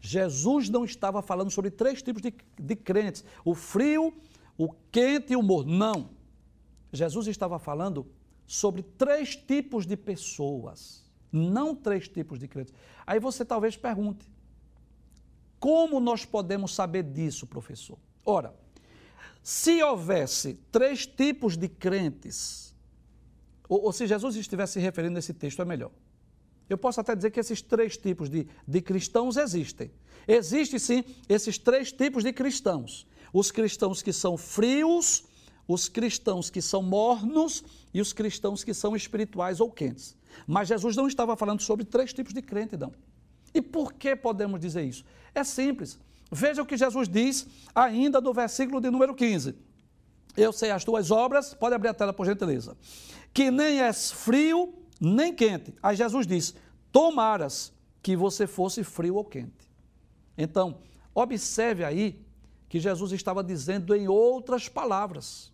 Jesus 0.00 0.68
não 0.68 0.84
estava 0.84 1.22
falando 1.22 1.50
sobre 1.50 1.70
três 1.70 2.02
tipos 2.02 2.22
de, 2.22 2.34
de 2.58 2.76
crentes: 2.76 3.24
o 3.44 3.54
frio, 3.54 4.12
o 4.56 4.72
quente 4.90 5.32
e 5.32 5.36
o 5.36 5.42
morno. 5.42 5.72
Não. 5.72 6.10
Jesus 6.92 7.26
estava 7.26 7.58
falando 7.58 8.06
sobre 8.46 8.82
três 8.82 9.36
tipos 9.36 9.86
de 9.86 9.96
pessoas, 9.96 11.04
não 11.30 11.74
três 11.74 12.08
tipos 12.08 12.38
de 12.38 12.48
crentes. 12.48 12.72
Aí 13.06 13.18
você 13.18 13.44
talvez 13.44 13.76
pergunte: 13.76 14.28
como 15.58 16.00
nós 16.00 16.24
podemos 16.24 16.74
saber 16.74 17.02
disso, 17.02 17.46
professor? 17.46 17.98
Ora, 18.24 18.54
se 19.46 19.80
houvesse 19.80 20.54
três 20.72 21.06
tipos 21.06 21.56
de 21.56 21.68
crentes, 21.68 22.74
ou, 23.68 23.84
ou 23.84 23.92
se 23.92 24.04
Jesus 24.04 24.34
estivesse 24.34 24.72
se 24.72 24.80
referindo 24.80 25.14
nesse 25.14 25.32
texto, 25.32 25.62
é 25.62 25.64
melhor. 25.64 25.92
Eu 26.68 26.76
posso 26.76 27.00
até 27.00 27.14
dizer 27.14 27.30
que 27.30 27.38
esses 27.38 27.62
três 27.62 27.96
tipos 27.96 28.28
de, 28.28 28.48
de 28.66 28.82
cristãos 28.82 29.36
existem. 29.36 29.92
Existem 30.26 30.80
sim 30.80 31.04
esses 31.28 31.58
três 31.58 31.92
tipos 31.92 32.24
de 32.24 32.32
cristãos: 32.32 33.06
os 33.32 33.52
cristãos 33.52 34.02
que 34.02 34.12
são 34.12 34.36
frios, 34.36 35.22
os 35.68 35.88
cristãos 35.88 36.50
que 36.50 36.60
são 36.60 36.82
mornos 36.82 37.62
e 37.94 38.00
os 38.00 38.12
cristãos 38.12 38.64
que 38.64 38.74
são 38.74 38.96
espirituais 38.96 39.60
ou 39.60 39.70
quentes. 39.70 40.16
Mas 40.44 40.66
Jesus 40.66 40.96
não 40.96 41.06
estava 41.06 41.36
falando 41.36 41.62
sobre 41.62 41.84
três 41.84 42.12
tipos 42.12 42.34
de 42.34 42.42
crente, 42.42 42.76
não. 42.76 42.92
E 43.54 43.62
por 43.62 43.92
que 43.92 44.16
podemos 44.16 44.58
dizer 44.58 44.82
isso? 44.82 45.04
É 45.32 45.44
simples. 45.44 46.00
Veja 46.30 46.62
o 46.62 46.66
que 46.66 46.76
Jesus 46.76 47.08
diz 47.08 47.46
ainda 47.74 48.20
no 48.20 48.32
versículo 48.32 48.80
de 48.80 48.90
número 48.90 49.14
15. 49.14 49.54
Eu 50.36 50.52
sei 50.52 50.70
as 50.70 50.84
tuas 50.84 51.10
obras, 51.10 51.54
pode 51.54 51.74
abrir 51.74 51.88
a 51.88 51.94
tela 51.94 52.12
por 52.12 52.26
gentileza. 52.26 52.76
Que 53.32 53.50
nem 53.50 53.80
és 53.80 54.10
frio 54.10 54.74
nem 55.00 55.34
quente. 55.34 55.74
Aí 55.82 55.96
Jesus 55.96 56.26
diz: 56.26 56.54
Tomaras 56.92 57.72
que 58.02 58.16
você 58.16 58.46
fosse 58.46 58.84
frio 58.84 59.16
ou 59.16 59.24
quente. 59.24 59.70
Então, 60.36 60.78
observe 61.14 61.84
aí 61.84 62.24
que 62.68 62.78
Jesus 62.78 63.12
estava 63.12 63.42
dizendo 63.42 63.94
em 63.94 64.08
outras 64.08 64.68
palavras. 64.68 65.52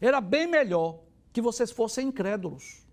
Era 0.00 0.20
bem 0.20 0.46
melhor 0.46 1.00
que 1.32 1.40
vocês 1.40 1.70
fossem 1.70 2.08
incrédulos. 2.08 2.84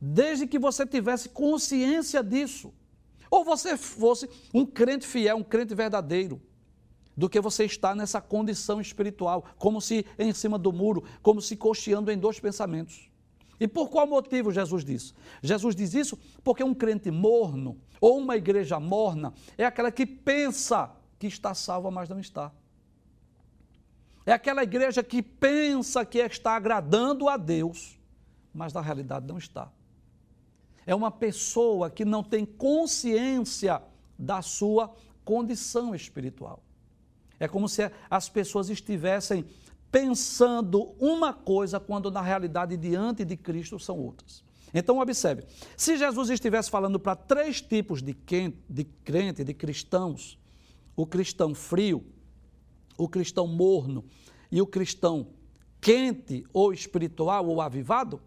Desde 0.00 0.46
que 0.46 0.58
você 0.58 0.86
tivesse 0.86 1.28
consciência 1.28 2.22
disso. 2.22 2.72
Ou 3.34 3.42
você 3.42 3.76
fosse 3.76 4.30
um 4.54 4.64
crente 4.64 5.04
fiel, 5.04 5.38
um 5.38 5.42
crente 5.42 5.74
verdadeiro 5.74 6.40
do 7.16 7.28
que 7.28 7.40
você 7.40 7.64
está 7.64 7.92
nessa 7.92 8.20
condição 8.20 8.80
espiritual, 8.80 9.44
como 9.58 9.80
se 9.80 10.06
em 10.16 10.32
cima 10.32 10.56
do 10.56 10.72
muro, 10.72 11.02
como 11.20 11.42
se 11.42 11.56
cocheando 11.56 12.12
em 12.12 12.16
dois 12.16 12.38
pensamentos. 12.38 13.10
E 13.58 13.66
por 13.66 13.90
qual 13.90 14.06
motivo 14.06 14.52
Jesus 14.52 14.84
diz? 14.84 15.12
Jesus 15.42 15.74
diz 15.74 15.94
isso 15.94 16.16
porque 16.44 16.62
um 16.62 16.72
crente 16.72 17.10
morno 17.10 17.76
ou 18.00 18.18
uma 18.18 18.36
igreja 18.36 18.78
morna 18.78 19.34
é 19.58 19.64
aquela 19.64 19.90
que 19.90 20.06
pensa 20.06 20.92
que 21.18 21.26
está 21.26 21.54
salva, 21.54 21.90
mas 21.90 22.08
não 22.08 22.20
está. 22.20 22.52
É 24.24 24.32
aquela 24.32 24.62
igreja 24.62 25.02
que 25.02 25.20
pensa 25.20 26.04
que 26.04 26.18
está 26.18 26.54
agradando 26.54 27.28
a 27.28 27.36
Deus, 27.36 27.98
mas 28.54 28.72
na 28.72 28.80
realidade 28.80 29.26
não 29.26 29.38
está. 29.38 29.72
É 30.86 30.94
uma 30.94 31.10
pessoa 31.10 31.90
que 31.90 32.04
não 32.04 32.22
tem 32.22 32.44
consciência 32.44 33.82
da 34.18 34.42
sua 34.42 34.94
condição 35.24 35.94
espiritual. 35.94 36.62
É 37.38 37.48
como 37.48 37.68
se 37.68 37.90
as 38.10 38.28
pessoas 38.28 38.68
estivessem 38.68 39.44
pensando 39.90 40.94
uma 40.98 41.32
coisa 41.32 41.78
quando 41.78 42.10
na 42.10 42.20
realidade 42.20 42.76
diante 42.76 43.24
de 43.24 43.36
Cristo 43.36 43.78
são 43.78 43.98
outras. 43.98 44.42
Então, 44.72 44.98
observe: 44.98 45.44
se 45.76 45.96
Jesus 45.96 46.30
estivesse 46.30 46.68
falando 46.68 46.98
para 46.98 47.14
três 47.14 47.60
tipos 47.60 48.02
de, 48.02 48.12
crente, 48.12 49.44
de 49.44 49.54
cristãos, 49.54 50.38
o 50.96 51.06
cristão 51.06 51.54
frio, 51.54 52.04
o 52.98 53.08
cristão 53.08 53.46
morno 53.46 54.04
e 54.50 54.60
o 54.60 54.66
cristão 54.66 55.28
quente 55.80 56.44
ou 56.52 56.72
espiritual 56.72 57.46
ou 57.46 57.60
avivado, 57.60 58.20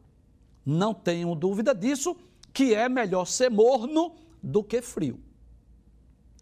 não 0.66 0.94
tenham 0.94 1.36
dúvida 1.36 1.74
disso, 1.74 2.16
que 2.58 2.74
é 2.74 2.90
melhor 2.90 3.28
ser 3.28 3.52
morno 3.52 4.16
do 4.42 4.64
que 4.64 4.82
frio 4.82 5.20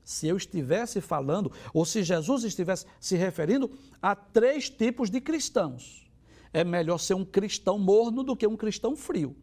se 0.02 0.28
eu 0.28 0.38
estivesse 0.38 1.02
falando, 1.02 1.52
ou 1.74 1.84
se 1.84 2.04
Jesus 2.04 2.46
estivesse 2.46 2.86
se 3.02 3.18
referindo 3.18 3.70
a 4.02 4.16
três 4.16 4.70
tipos 4.70 5.10
de 5.10 5.20
cristãos. 5.20 6.10
É 6.54 6.64
melhor 6.64 7.00
ser 7.00 7.16
um 7.16 7.26
cristão 7.26 7.78
morno 7.78 8.24
do 8.24 8.34
que 8.34 8.48
um 8.48 8.56
cristão 8.56 8.96
frio. 8.96 9.36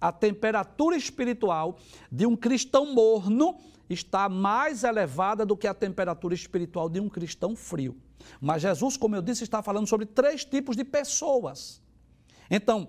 a 0.00 0.10
temperatura 0.10 0.96
espiritual 0.96 1.78
de 2.10 2.26
um 2.26 2.34
cristão 2.34 2.92
morno 2.92 3.58
está 3.88 4.28
mais 4.28 4.82
elevada 4.82 5.46
do 5.46 5.56
que 5.56 5.68
a 5.68 5.74
temperatura 5.74 6.34
espiritual 6.34 6.88
de 6.88 6.98
um 6.98 7.08
cristão 7.08 7.54
frio. 7.54 7.96
Mas 8.40 8.62
Jesus, 8.62 8.96
como 8.96 9.14
eu 9.14 9.22
disse, 9.22 9.44
está 9.44 9.62
falando 9.62 9.86
sobre 9.86 10.06
três 10.06 10.44
tipos 10.44 10.76
de 10.76 10.82
pessoas. 10.82 11.80
Então, 12.50 12.88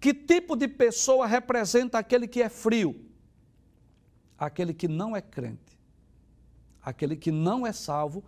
que 0.00 0.14
tipo 0.14 0.56
de 0.56 0.66
pessoa 0.66 1.26
representa 1.26 1.98
aquele 1.98 2.26
que 2.26 2.42
é 2.42 2.48
frio? 2.48 3.04
Aquele 4.38 4.72
que 4.72 4.88
não 4.88 5.14
é 5.14 5.20
crente. 5.20 5.78
Aquele 6.82 7.14
que 7.14 7.30
não 7.30 7.66
é 7.66 7.72
salvo, 7.72 8.24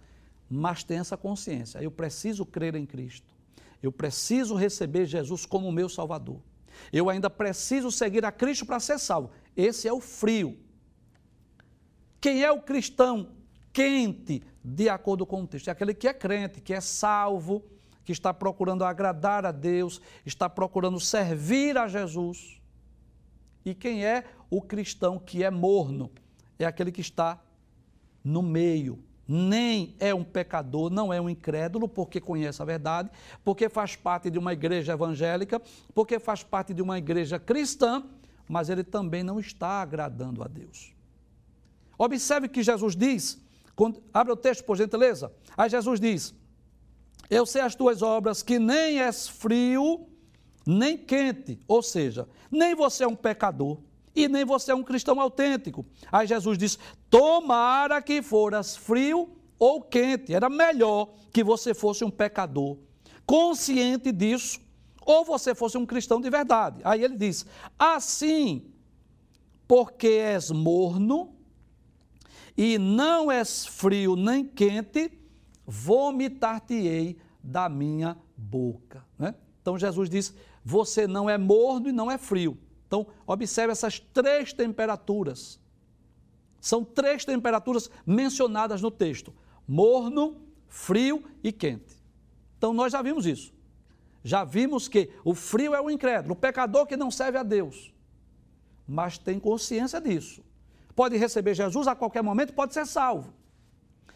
mas 0.48 0.84
tem 0.84 0.98
essa 0.98 1.16
consciência. 1.16 1.82
Eu 1.82 1.90
preciso 1.90 2.44
crer 2.44 2.74
em 2.74 2.84
Cristo. 2.84 3.32
Eu 3.82 3.90
preciso 3.90 4.54
receber 4.54 5.06
Jesus 5.06 5.46
como 5.46 5.72
meu 5.72 5.88
Salvador. 5.88 6.40
Eu 6.92 7.08
ainda 7.08 7.30
preciso 7.30 7.90
seguir 7.90 8.24
a 8.24 8.30
Cristo 8.30 8.66
para 8.66 8.78
ser 8.78 8.98
salvo. 8.98 9.30
Esse 9.56 9.88
é 9.88 9.92
o 9.92 10.00
frio. 10.00 10.58
Quem 12.20 12.44
é 12.44 12.52
o 12.52 12.60
cristão 12.60 13.30
quente, 13.72 14.42
de 14.62 14.88
acordo 14.90 15.24
com 15.24 15.42
o 15.42 15.46
texto? 15.46 15.68
É 15.68 15.70
aquele 15.70 15.94
que 15.94 16.06
é 16.06 16.12
crente, 16.12 16.60
que 16.60 16.74
é 16.74 16.80
salvo, 16.80 17.64
que 18.04 18.12
está 18.12 18.32
procurando 18.34 18.84
agradar 18.84 19.46
a 19.46 19.52
Deus, 19.52 20.00
está 20.26 20.48
procurando 20.48 20.98
servir 20.98 21.76
a 21.76 21.86
Jesus. 21.86 22.60
E 23.64 23.74
quem 23.74 24.04
é 24.04 24.24
o 24.50 24.60
cristão 24.60 25.18
que 25.18 25.44
é 25.44 25.50
morno? 25.50 26.10
É 26.58 26.64
aquele 26.64 26.90
que 26.90 27.00
está 27.00 27.40
no 28.24 28.42
meio. 28.42 28.98
Nem 29.26 29.94
é 30.00 30.12
um 30.12 30.24
pecador, 30.24 30.90
não 30.90 31.12
é 31.12 31.20
um 31.20 31.30
incrédulo, 31.30 31.88
porque 31.88 32.20
conhece 32.20 32.60
a 32.60 32.64
verdade, 32.64 33.08
porque 33.44 33.68
faz 33.68 33.94
parte 33.94 34.28
de 34.30 34.38
uma 34.38 34.52
igreja 34.52 34.92
evangélica, 34.92 35.62
porque 35.94 36.18
faz 36.18 36.42
parte 36.42 36.74
de 36.74 36.82
uma 36.82 36.98
igreja 36.98 37.38
cristã, 37.38 38.04
mas 38.48 38.68
ele 38.68 38.82
também 38.82 39.22
não 39.22 39.38
está 39.38 39.80
agradando 39.80 40.42
a 40.42 40.48
Deus. 40.48 40.92
Observe 41.96 42.48
que 42.48 42.62
Jesus 42.62 42.96
diz, 42.96 43.40
quando, 43.76 44.02
abre 44.12 44.32
o 44.32 44.36
texto 44.36 44.64
por 44.64 44.76
gentileza. 44.76 45.32
Aí 45.56 45.70
Jesus 45.70 46.00
diz: 46.00 46.34
eu 47.30 47.46
sei 47.46 47.62
as 47.62 47.74
tuas 47.74 48.02
obras, 48.02 48.42
que 48.42 48.58
nem 48.58 49.00
és 49.00 49.28
frio, 49.28 50.06
nem 50.66 50.96
quente. 50.96 51.58
Ou 51.66 51.82
seja, 51.82 52.28
nem 52.50 52.74
você 52.74 53.04
é 53.04 53.08
um 53.08 53.16
pecador 53.16 53.78
e 54.14 54.28
nem 54.28 54.44
você 54.44 54.72
é 54.72 54.74
um 54.74 54.82
cristão 54.82 55.20
autêntico. 55.20 55.84
Aí 56.10 56.26
Jesus 56.26 56.58
diz: 56.58 56.78
Tomara 57.08 58.02
que 58.02 58.22
foras 58.22 58.76
frio 58.76 59.30
ou 59.58 59.80
quente. 59.80 60.34
Era 60.34 60.50
melhor 60.50 61.14
que 61.32 61.42
você 61.42 61.72
fosse 61.72 62.04
um 62.04 62.10
pecador, 62.10 62.76
consciente 63.24 64.12
disso, 64.12 64.60
ou 65.04 65.24
você 65.24 65.54
fosse 65.54 65.78
um 65.78 65.86
cristão 65.86 66.20
de 66.20 66.28
verdade. 66.28 66.80
Aí 66.84 67.02
ele 67.02 67.16
diz: 67.16 67.46
Assim, 67.78 68.70
porque 69.66 70.08
és 70.08 70.50
morno 70.50 71.34
e 72.56 72.76
não 72.78 73.30
és 73.30 73.64
frio 73.64 74.16
nem 74.16 74.44
quente, 74.44 75.10
vomitar-te-ei 75.66 77.16
da 77.42 77.68
minha 77.68 78.16
boca. 78.36 79.04
Né? 79.18 79.34
Então 79.60 79.78
Jesus 79.78 80.08
diz: 80.08 80.34
você 80.64 81.06
não 81.06 81.28
é 81.28 81.36
morno 81.36 81.88
e 81.88 81.92
não 81.92 82.10
é 82.10 82.18
frio. 82.18 82.58
Então, 82.86 83.06
observe 83.26 83.72
essas 83.72 83.98
três 83.98 84.52
temperaturas. 84.52 85.58
São 86.60 86.84
três 86.84 87.24
temperaturas 87.24 87.90
mencionadas 88.06 88.82
no 88.82 88.90
texto: 88.90 89.34
morno, 89.66 90.36
frio 90.68 91.24
e 91.42 91.50
quente. 91.50 91.96
Então, 92.58 92.72
nós 92.72 92.92
já 92.92 93.02
vimos 93.02 93.26
isso. 93.26 93.52
Já 94.22 94.44
vimos 94.44 94.86
que 94.86 95.10
o 95.24 95.34
frio 95.34 95.74
é 95.74 95.80
o 95.80 95.90
incrédulo, 95.90 96.34
o 96.34 96.36
pecador 96.36 96.86
que 96.86 96.96
não 96.96 97.10
serve 97.10 97.36
a 97.38 97.42
Deus, 97.42 97.92
mas 98.86 99.18
tem 99.18 99.40
consciência 99.40 100.00
disso. 100.00 100.44
Pode 100.94 101.16
receber 101.16 101.54
Jesus 101.54 101.88
a 101.88 101.96
qualquer 101.96 102.22
momento, 102.22 102.52
pode 102.52 102.72
ser 102.72 102.86
salvo. 102.86 103.34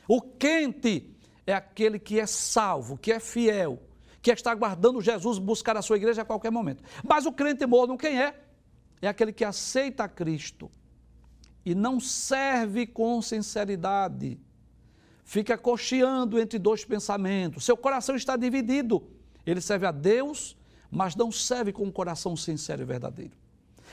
O 0.06 0.20
quente 0.20 1.15
é 1.46 1.54
aquele 1.54 1.98
que 1.98 2.18
é 2.18 2.26
salvo, 2.26 2.98
que 2.98 3.12
é 3.12 3.20
fiel, 3.20 3.80
que 4.20 4.30
está 4.30 4.50
aguardando 4.50 5.00
Jesus 5.00 5.38
buscar 5.38 5.76
a 5.76 5.82
sua 5.82 5.96
igreja 5.96 6.22
a 6.22 6.24
qualquer 6.24 6.50
momento. 6.50 6.82
Mas 7.04 7.26
o 7.26 7.32
crente 7.32 7.64
morno, 7.64 7.96
quem 7.96 8.20
é? 8.20 8.42
É 9.00 9.06
aquele 9.06 9.32
que 9.32 9.44
aceita 9.44 10.09
Cristo 10.09 10.70
e 11.64 11.74
não 11.74 12.00
serve 12.00 12.87
com 12.87 13.20
sinceridade. 13.22 14.40
Fica 15.24 15.59
cocheando 15.59 16.38
entre 16.38 16.59
dois 16.59 16.85
pensamentos. 16.85 17.64
Seu 17.64 17.76
coração 17.76 18.14
está 18.16 18.37
dividido. 18.37 19.02
Ele 19.44 19.61
serve 19.61 19.87
a 19.87 19.92
Deus, 19.92 20.56
mas 20.90 21.14
não 21.14 21.30
serve 21.30 21.72
com 21.72 21.85
um 21.85 21.90
coração 21.90 22.37
sincero 22.37 22.82
e 22.82 22.85
verdadeiro. 22.85 23.37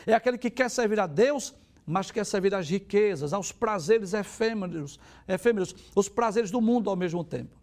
É 0.05 0.13
aquele 0.13 0.37
que 0.37 0.49
quer 0.49 0.69
servir 0.69 0.99
a 0.99 1.07
Deus, 1.07 1.53
mas 1.85 2.11
quer 2.11 2.25
servir 2.25 2.53
às 2.55 2.69
riquezas, 2.69 3.33
aos 3.33 3.51
prazeres 3.51 4.13
efêmeros, 4.13 4.99
efêmeros, 5.27 5.75
os 5.95 6.07
prazeres 6.07 6.49
do 6.49 6.61
mundo 6.61 6.89
ao 6.89 6.95
mesmo 6.95 7.23
tempo. 7.23 7.57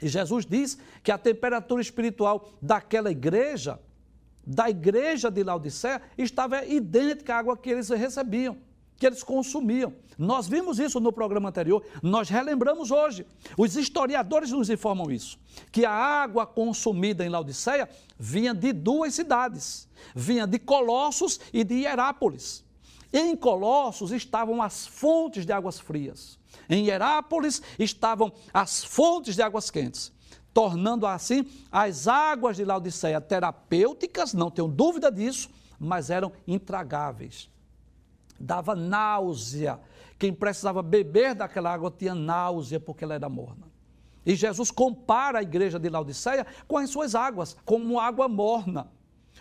E 0.00 0.08
Jesus 0.08 0.44
diz 0.44 0.78
que 1.02 1.10
a 1.10 1.18
temperatura 1.18 1.80
espiritual 1.80 2.50
daquela 2.60 3.10
igreja, 3.10 3.80
da 4.46 4.68
igreja 4.68 5.30
de 5.30 5.42
Laodiceia, 5.42 6.02
estava 6.16 6.64
idêntica 6.64 7.34
à 7.34 7.38
água 7.38 7.56
que 7.56 7.70
eles 7.70 7.88
recebiam, 7.88 8.58
que 8.96 9.06
eles 9.06 9.22
consumiam. 9.22 9.94
Nós 10.18 10.46
vimos 10.46 10.78
isso 10.78 11.00
no 11.00 11.12
programa 11.12 11.48
anterior, 11.48 11.82
nós 12.02 12.28
relembramos 12.28 12.90
hoje. 12.90 13.26
Os 13.56 13.74
historiadores 13.74 14.50
nos 14.50 14.70
informam 14.70 15.10
isso, 15.10 15.38
que 15.72 15.84
a 15.84 15.92
água 15.92 16.46
consumida 16.46 17.24
em 17.24 17.28
Laodiceia 17.28 17.88
vinha 18.18 18.54
de 18.54 18.72
duas 18.72 19.14
cidades, 19.14 19.88
vinha 20.14 20.46
de 20.46 20.58
Colossos 20.58 21.40
e 21.52 21.64
de 21.64 21.74
Hierápolis. 21.74 22.65
Em 23.18 23.34
Colossos 23.34 24.12
estavam 24.12 24.60
as 24.60 24.86
fontes 24.86 25.46
de 25.46 25.52
águas 25.52 25.80
frias. 25.80 26.38
Em 26.68 26.88
Herápolis 26.88 27.62
estavam 27.78 28.30
as 28.52 28.84
fontes 28.84 29.34
de 29.36 29.40
águas 29.40 29.70
quentes, 29.70 30.12
tornando 30.52 31.06
assim 31.06 31.50
as 31.72 32.06
águas 32.06 32.58
de 32.58 32.64
Laodiceia 32.66 33.18
terapêuticas, 33.18 34.34
não 34.34 34.50
tenho 34.50 34.68
dúvida 34.68 35.10
disso, 35.10 35.48
mas 35.80 36.10
eram 36.10 36.30
intragáveis. 36.46 37.48
Dava 38.38 38.76
náusea. 38.76 39.80
Quem 40.18 40.34
precisava 40.34 40.82
beber 40.82 41.34
daquela 41.34 41.72
água 41.72 41.90
tinha 41.90 42.14
náusea 42.14 42.78
porque 42.78 43.02
ela 43.02 43.14
era 43.14 43.30
morna. 43.30 43.66
E 44.26 44.34
Jesus 44.34 44.70
compara 44.70 45.38
a 45.38 45.42
igreja 45.42 45.78
de 45.78 45.88
Laodiceia 45.88 46.46
com 46.68 46.76
as 46.76 46.90
suas 46.90 47.14
águas, 47.14 47.56
como 47.64 47.98
água 47.98 48.28
morna. 48.28 48.90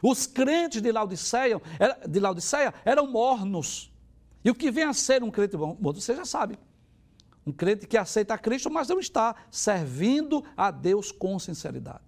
Os 0.08 0.28
crentes 0.28 0.84
de 0.84 0.92
Laodiceia, 0.92 1.60
de 2.08 2.20
Laodiceia 2.20 2.72
eram 2.86 3.08
mornos. 3.08 3.92
E 4.44 4.52
o 4.52 4.54
que 4.54 4.70
vem 4.70 4.84
a 4.84 4.94
ser 4.94 5.24
um 5.24 5.32
crente 5.32 5.58
morno, 5.58 5.80
você 5.82 6.16
já 6.16 6.24
sabe. 6.24 6.60
Um 7.44 7.52
crente 7.52 7.88
que 7.88 7.98
aceita 7.98 8.36
a 8.36 8.38
Cristo, 8.38 8.70
mas 8.70 8.88
não 8.88 9.00
está 9.00 9.36
servindo 9.50 10.46
a 10.56 10.70
Deus 10.70 11.12
com 11.12 11.40
sinceridade. 11.40 12.04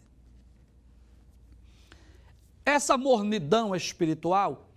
Essa 2.64 3.00
mornidão 3.00 3.76
espiritual, 3.76 4.70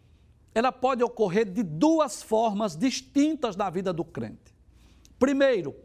ela 0.54 0.72
pode 0.72 1.04
ocorrer 1.04 1.44
de 1.44 1.62
duas 1.62 2.22
formas 2.22 2.74
distintas 2.74 3.54
na 3.54 3.68
vida 3.68 3.92
do 3.92 4.02
crente. 4.02 4.54
Primeiro, 5.18 5.76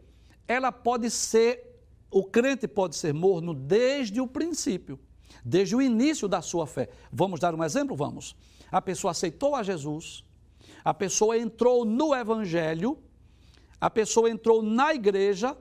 ela 0.48 0.72
pode 0.72 1.10
ser, 1.10 1.82
o 2.10 2.24
crente 2.24 2.66
pode 2.66 2.96
ser 2.96 3.12
morno 3.12 3.52
desde 3.52 4.22
o 4.22 4.26
princípio 4.26 4.98
desde 5.46 5.76
o 5.76 5.80
início 5.80 6.26
da 6.26 6.42
sua 6.42 6.66
fé. 6.66 6.88
Vamos 7.12 7.38
dar 7.38 7.54
um 7.54 7.62
exemplo? 7.62 7.94
Vamos. 7.94 8.34
A 8.70 8.82
pessoa 8.82 9.12
aceitou 9.12 9.54
a 9.54 9.62
Jesus, 9.62 10.24
a 10.84 10.92
pessoa 10.92 11.38
entrou 11.38 11.84
no 11.84 12.12
Evangelho, 12.12 12.98
a 13.80 13.88
pessoa 13.88 14.28
entrou 14.28 14.60
na 14.60 14.92
igreja, 14.92 15.56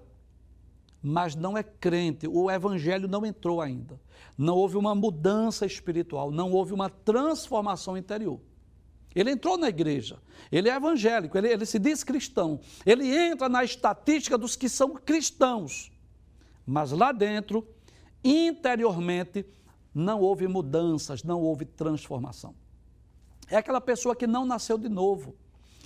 mas 1.03 1.35
não 1.35 1.55
é 1.55 1.61
crente, 1.61 2.27
o 2.27 2.49
Evangelho 2.49 3.07
não 3.07 3.23
entrou 3.23 3.61
ainda. 3.61 4.01
Não 4.35 4.55
houve 4.55 4.75
uma 4.75 4.95
mudança 4.95 5.67
espiritual, 5.67 6.31
não 6.31 6.51
houve 6.51 6.73
uma 6.73 6.89
transformação 6.89 7.95
interior. 7.95 8.41
Ele 9.13 9.31
entrou 9.31 9.55
na 9.55 9.69
igreja, 9.69 10.17
ele 10.51 10.67
é 10.67 10.75
evangélico, 10.75 11.37
ele, 11.37 11.47
ele 11.47 11.65
se 11.65 11.79
diz 11.79 12.03
cristão, 12.03 12.59
ele 12.85 13.15
entra 13.15 13.47
na 13.47 13.63
estatística 13.63 14.37
dos 14.37 14.57
que 14.57 14.67
são 14.67 14.95
cristãos, 14.95 15.89
mas 16.65 16.91
lá 16.91 17.13
dentro, 17.13 17.65
interiormente, 18.21 19.45
não 19.95 20.19
houve 20.19 20.45
mudanças, 20.45 21.23
não 21.23 21.41
houve 21.41 21.63
transformação. 21.63 22.53
É 23.47 23.55
aquela 23.55 23.79
pessoa 23.79 24.13
que 24.13 24.27
não 24.27 24.45
nasceu 24.45 24.77
de 24.77 24.89
novo, 24.89 25.33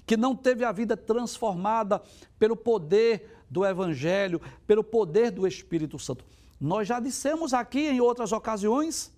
que 0.04 0.18
não 0.18 0.36
teve 0.36 0.66
a 0.66 0.72
vida 0.72 0.98
transformada 0.98 2.02
pelo 2.40 2.56
poder 2.56 3.44
do 3.48 3.64
Evangelho, 3.64 4.42
pelo 4.66 4.84
poder 4.84 5.30
do 5.30 5.46
Espírito 5.46 6.00
Santo. 6.00 6.26
Nós 6.60 6.88
já 6.88 7.00
dissemos 7.00 7.54
aqui 7.54 7.88
em 7.88 8.02
outras 8.02 8.32
ocasiões 8.32 9.14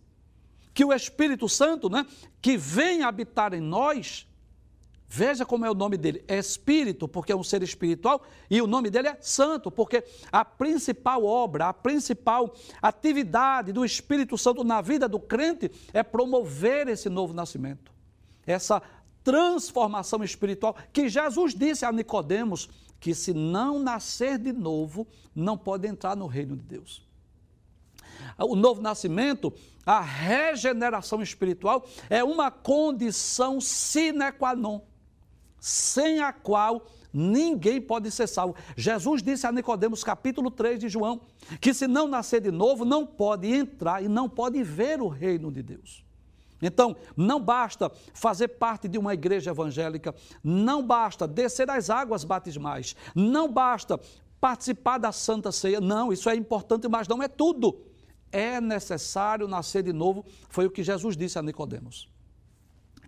que 0.73 0.84
o 0.84 0.93
Espírito 0.93 1.47
Santo, 1.47 1.89
né, 1.89 2.06
que 2.41 2.58
vem 2.58 3.04
habitar 3.04 3.54
em 3.54 3.62
nós, 3.62 4.27
Veja 5.13 5.45
como 5.45 5.65
é 5.65 5.69
o 5.69 5.74
nome 5.74 5.97
dele: 5.97 6.24
é 6.26 6.38
Espírito, 6.38 7.06
porque 7.06 7.34
é 7.34 7.36
um 7.36 7.43
ser 7.43 7.62
espiritual, 7.62 8.21
e 8.50 8.62
o 8.62 8.65
nome 8.65 8.89
dele 8.89 9.10
é 9.10 9.17
Santo, 9.19 9.69
porque 9.69 10.06
a 10.32 10.45
principal 10.45 11.26
obra, 11.26 11.67
a 11.67 11.74
principal 11.74 12.56
atividade 12.82 13.74
do 13.74 13.84
Espírito 13.84 14.38
Santo 14.38 14.63
na 14.63 14.80
vida 14.80 15.10
do 15.10 15.19
crente 15.19 15.69
é 15.91 16.02
promover 16.02 16.88
esse 16.88 17.10
novo 17.10 17.34
nascimento, 17.34 17.91
essa 18.47 18.82
transformação 19.21 20.24
espiritual 20.24 20.78
que 20.93 21.10
Jesus 21.10 21.54
disse 21.54 21.84
a 21.84 21.91
Nicodemos 21.91 22.69
que 22.97 23.13
se 23.13 23.34
não 23.34 23.80
nascer 23.80 24.38
de 24.38 24.54
novo, 24.54 25.06
não 25.36 25.58
pode 25.58 25.89
entrar 25.89 26.15
no 26.15 26.26
reino 26.26 26.56
de 26.56 26.63
Deus. 26.63 27.06
O 28.39 28.56
novo 28.56 28.82
nascimento, 28.82 29.54
a 29.86 30.00
regeneração 30.00 31.21
espiritual 31.21 31.86
é 32.10 32.24
uma 32.24 32.50
condição 32.50 33.60
sine 33.60 34.32
qua 34.32 34.56
non 34.56 34.89
sem 35.62 36.19
a 36.19 36.34
qual 36.34 36.88
ninguém 37.13 37.80
pode 37.80 38.10
ser 38.10 38.28
salvo. 38.28 38.56
Jesus 38.76 39.21
disse 39.21 39.45
a 39.45 39.52
Nicodemos, 39.52 40.04
capítulo 40.04 40.50
3 40.50 40.80
de 40.80 40.89
João, 40.89 41.21
que 41.62 41.74
se 41.74 41.88
não 41.88 42.08
nascer 42.08 42.41
de 42.41 42.52
novo, 42.52 42.84
não 42.84 43.06
pode 43.06 43.47
entrar 43.47 44.04
e 44.04 44.08
não 44.08 44.28
pode 44.28 44.62
ver 44.63 45.00
o 45.00 45.08
reino 45.08 45.52
de 45.52 45.62
Deus. 45.62 46.04
Então, 46.62 46.95
não 47.15 47.39
basta 47.39 47.91
fazer 48.13 48.50
parte 48.50 48.88
de 48.88 48.97
uma 48.97 49.13
igreja 49.13 49.52
evangélica, 49.52 50.13
não 50.43 50.86
basta 50.86 51.28
descer 51.28 51.69
as 51.69 51.89
águas 51.89 52.24
batismais, 52.24 52.95
não 53.15 53.52
basta 53.52 54.00
participar 54.39 54.97
da 54.97 55.12
Santa 55.12 55.52
Ceia, 55.52 55.80
não, 55.80 56.12
isso 56.12 56.30
é 56.30 56.36
importante, 56.36 56.88
mas 56.88 57.08
não 57.08 57.21
é 57.21 57.28
tudo. 57.28 57.82
É 58.32 58.62
necessário 58.62 59.47
nascer 59.47 59.84
de 59.84 59.91
novo, 59.91 60.26
foi 60.50 60.65
o 60.65 60.71
que 60.71 60.84
Jesus 60.84 61.17
disse 61.17 61.38
a 61.38 61.41
Nicodemos. 61.41 62.11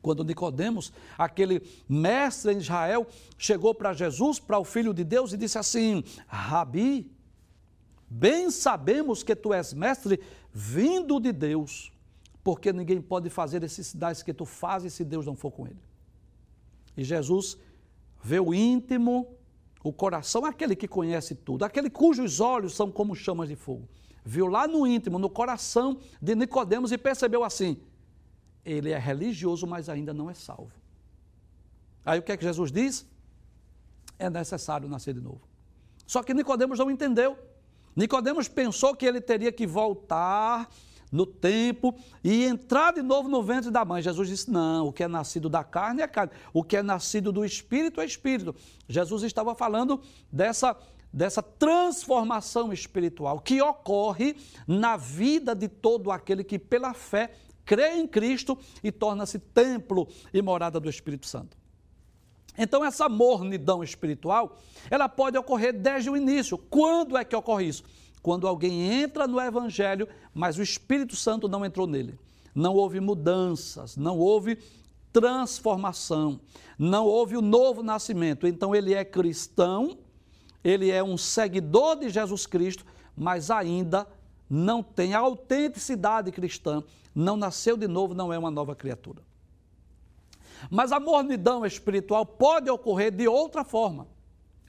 Quando 0.03 0.25
Nicodemos, 0.25 0.91
aquele 1.17 1.61
mestre 1.87 2.53
em 2.53 2.57
Israel, 2.57 3.07
chegou 3.37 3.73
para 3.73 3.93
Jesus, 3.93 4.37
para 4.37 4.59
o 4.59 4.65
Filho 4.65 4.93
de 4.93 5.05
Deus, 5.05 5.31
e 5.31 5.37
disse 5.37 5.57
assim: 5.57 6.03
Rabi, 6.27 7.09
bem 8.09 8.51
sabemos 8.51 9.23
que 9.23 9.33
tu 9.33 9.53
és 9.53 9.73
mestre 9.73 10.19
vindo 10.51 11.21
de 11.21 11.31
Deus, 11.31 11.89
porque 12.43 12.73
ninguém 12.73 13.01
pode 13.01 13.29
fazer 13.29 13.63
esses 13.63 13.87
sinais 13.87 14.21
que 14.21 14.33
tu 14.33 14.45
fazes 14.45 14.93
se 14.93 15.05
Deus 15.05 15.25
não 15.25 15.37
for 15.37 15.51
com 15.51 15.65
ele. 15.65 15.81
E 16.97 17.03
Jesus 17.03 17.57
vê 18.21 18.41
o 18.41 18.53
íntimo, 18.53 19.37
o 19.81 19.93
coração, 19.93 20.43
aquele 20.43 20.75
que 20.75 20.87
conhece 20.87 21.33
tudo, 21.33 21.63
aquele 21.63 21.89
cujos 21.89 22.41
olhos 22.41 22.75
são 22.75 22.91
como 22.91 23.15
chamas 23.15 23.47
de 23.47 23.55
fogo. 23.55 23.87
Viu 24.25 24.47
lá 24.47 24.67
no 24.67 24.85
íntimo, 24.85 25.17
no 25.17 25.29
coração 25.29 25.97
de 26.21 26.35
Nicodemos 26.35 26.91
e 26.91 26.97
percebeu 26.97 27.41
assim: 27.41 27.77
ele 28.65 28.91
é 28.91 28.97
religioso, 28.97 29.67
mas 29.67 29.89
ainda 29.89 30.13
não 30.13 30.29
é 30.29 30.33
salvo. 30.33 30.71
Aí 32.05 32.19
o 32.19 32.23
que 32.23 32.31
é 32.31 32.37
que 32.37 32.43
Jesus 32.43 32.71
diz? 32.71 33.05
É 34.19 34.29
necessário 34.29 34.87
nascer 34.87 35.13
de 35.13 35.21
novo. 35.21 35.41
Só 36.05 36.21
que 36.21 36.33
Nicodemos 36.33 36.79
não 36.79 36.91
entendeu. 36.91 37.37
Nicodemos 37.95 38.47
pensou 38.47 38.95
que 38.95 39.05
ele 39.05 39.21
teria 39.21 39.51
que 39.51 39.65
voltar 39.65 40.69
no 41.11 41.27
tempo 41.27 41.95
e 42.23 42.43
entrar 42.43 42.91
de 42.91 43.03
novo 43.03 43.29
no 43.29 43.43
ventre 43.43 43.69
da 43.69 43.85
mãe. 43.85 44.01
Jesus 44.01 44.27
disse: 44.27 44.49
Não, 44.49 44.87
o 44.87 44.93
que 44.93 45.03
é 45.03 45.07
nascido 45.07 45.47
da 45.47 45.63
carne 45.63 46.01
é 46.01 46.07
carne, 46.07 46.31
o 46.51 46.63
que 46.63 46.75
é 46.75 46.81
nascido 46.81 47.31
do 47.31 47.45
espírito 47.45 48.01
é 48.01 48.05
espírito. 48.05 48.55
Jesus 48.87 49.21
estava 49.21 49.53
falando 49.53 50.01
dessa, 50.31 50.75
dessa 51.13 51.43
transformação 51.43 52.73
espiritual 52.73 53.39
que 53.39 53.61
ocorre 53.61 54.35
na 54.67 54.97
vida 54.97 55.53
de 55.53 55.67
todo 55.67 56.09
aquele 56.11 56.43
que, 56.43 56.57
pela 56.57 56.95
fé, 56.95 57.31
crê 57.65 57.97
em 57.97 58.07
Cristo 58.07 58.57
e 58.83 58.91
torna-se 58.91 59.39
templo 59.39 60.07
e 60.33 60.41
morada 60.41 60.79
do 60.79 60.89
Espírito 60.89 61.27
Santo. 61.27 61.57
Então, 62.57 62.85
essa 62.85 63.09
mornidão 63.09 63.83
espiritual, 63.83 64.57
ela 64.89 65.09
pode 65.09 65.37
ocorrer 65.37 65.73
desde 65.73 66.09
o 66.09 66.17
início. 66.17 66.57
Quando 66.57 67.17
é 67.17 67.25
que 67.25 67.35
ocorre 67.35 67.65
isso? 67.65 67.83
Quando 68.21 68.47
alguém 68.47 69.01
entra 69.01 69.27
no 69.27 69.41
Evangelho, 69.41 70.07
mas 70.33 70.57
o 70.57 70.61
Espírito 70.61 71.15
Santo 71.15 71.47
não 71.47 71.65
entrou 71.65 71.87
nele. 71.87 72.17
Não 72.53 72.75
houve 72.75 72.99
mudanças, 72.99 73.97
não 73.97 74.19
houve 74.19 74.59
transformação, 75.11 76.39
não 76.77 77.05
houve 77.05 77.35
o 77.35 77.41
novo 77.41 77.81
nascimento. 77.81 78.45
Então, 78.45 78.75
ele 78.75 78.93
é 78.93 79.03
cristão, 79.03 79.97
ele 80.63 80.91
é 80.91 81.03
um 81.03 81.17
seguidor 81.17 81.97
de 81.97 82.09
Jesus 82.09 82.45
Cristo, 82.45 82.85
mas 83.15 83.49
ainda 83.49 84.07
não 84.53 84.83
tem 84.83 85.15
autenticidade 85.15 86.31
cristã, 86.31 86.83
não 87.15 87.35
nasceu 87.35 87.75
de 87.75 87.87
novo, 87.87 88.13
não 88.13 88.31
é 88.31 88.37
uma 88.37 88.51
nova 88.51 88.75
criatura. 88.75 89.23
Mas 90.69 90.91
a 90.91 90.99
mornidão 90.99 91.65
espiritual 91.65 92.23
pode 92.23 92.69
ocorrer 92.69 93.11
de 93.11 93.27
outra 93.27 93.63
forma. 93.63 94.07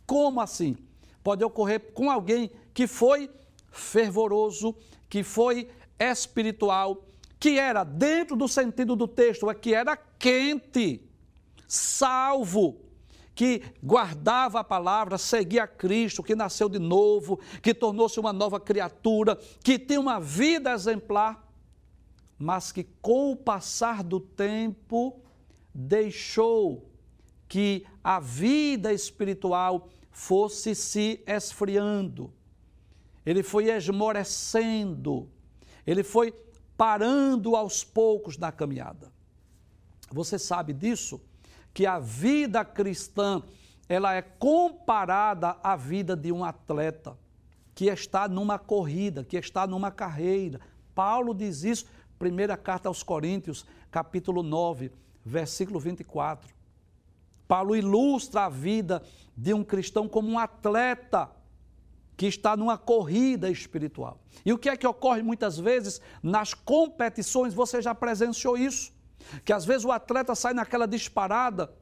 Como 0.07 0.40
assim? 0.40 0.75
Pode 1.23 1.44
ocorrer 1.44 1.92
com 1.92 2.11
alguém 2.11 2.51
que 2.73 2.87
foi 2.87 3.31
fervoroso, 3.70 4.75
que 5.09 5.23
foi 5.23 5.68
espiritual, 5.99 7.05
que 7.38 7.59
era, 7.59 7.85
dentro 7.85 8.37
do 8.37 8.49
sentido 8.49 8.97
do 8.97 9.07
texto, 9.07 9.51
é 9.51 9.55
que 9.55 9.75
era 9.75 9.97
quente, 9.97 11.07
salvo, 11.68 12.81
que 13.35 13.62
guardava 13.83 14.61
a 14.61 14.64
palavra, 14.64 15.18
seguia 15.18 15.66
Cristo, 15.66 16.23
que 16.23 16.37
nasceu 16.37 16.68
de 16.68 16.79
novo, 16.79 17.40
que 17.61 17.75
tornou-se 17.75 18.18
uma 18.20 18.33
nova 18.33 18.61
criatura, 18.61 19.37
que 19.62 19.79
tem 19.79 19.99
uma 19.99 20.20
vida 20.20 20.73
exemplar, 20.73 21.44
mas 22.38 22.70
que 22.70 22.85
com 23.03 23.33
o 23.33 23.37
passar 23.37 24.03
do 24.03 24.20
tempo 24.20 25.20
deixou 25.75 26.90
que 27.49 27.85
a 28.03 28.20
vida 28.20 28.92
espiritual 28.92 29.88
fosse 30.11 30.75
se 30.75 31.23
esfriando. 31.27 32.33
Ele 33.27 33.42
foi 33.42 33.70
esmorecendo, 33.70 35.29
ele 35.87 36.03
foi 36.03 36.33
parando 36.77 37.57
aos 37.57 37.83
poucos 37.83 38.37
na 38.37 38.53
caminhada. 38.53 39.12
Você 40.11 40.38
sabe 40.38 40.73
disso? 40.73 41.20
Que 41.74 41.84
a 41.84 41.98
vida 41.98 42.64
cristã 42.64 43.42
ela 43.88 44.14
é 44.14 44.22
comparada 44.22 45.56
à 45.62 45.74
vida 45.74 46.16
de 46.16 46.30
um 46.30 46.44
atleta 46.44 47.18
que 47.74 47.87
está 47.87 48.28
numa 48.28 48.58
corrida, 48.58 49.24
que 49.24 49.37
está 49.37 49.66
numa 49.66 49.90
carreira. 49.90 50.60
Paulo 50.94 51.34
diz 51.34 51.64
isso, 51.64 51.87
primeira 52.16 52.56
carta 52.56 52.88
aos 52.88 53.02
Coríntios, 53.02 53.66
capítulo 53.90 54.42
9, 54.42 54.92
versículo 55.24 55.80
24. 55.80 56.54
Paulo 57.48 57.76
ilustra 57.76 58.44
a 58.44 58.48
vida 58.48 59.02
de 59.37 59.52
um 59.52 59.64
cristão 59.64 60.08
como 60.08 60.30
um 60.30 60.38
atleta 60.38 61.30
que 62.16 62.26
está 62.26 62.56
numa 62.56 62.78
corrida 62.78 63.50
espiritual. 63.50 64.20
E 64.46 64.52
o 64.52 64.58
que 64.58 64.68
é 64.68 64.76
que 64.76 64.87
ocorre 64.87 65.22
muitas 65.22 65.58
vezes 65.58 66.00
nas 66.22 66.54
competições? 66.54 67.52
Você 67.52 67.82
já 67.82 67.92
presenciou 67.92 68.56
isso? 68.56 68.93
Que 69.44 69.52
às 69.52 69.64
vezes 69.64 69.84
o 69.84 69.92
atleta 69.92 70.34
sai 70.34 70.54
naquela 70.54 70.87
disparada 70.87 71.72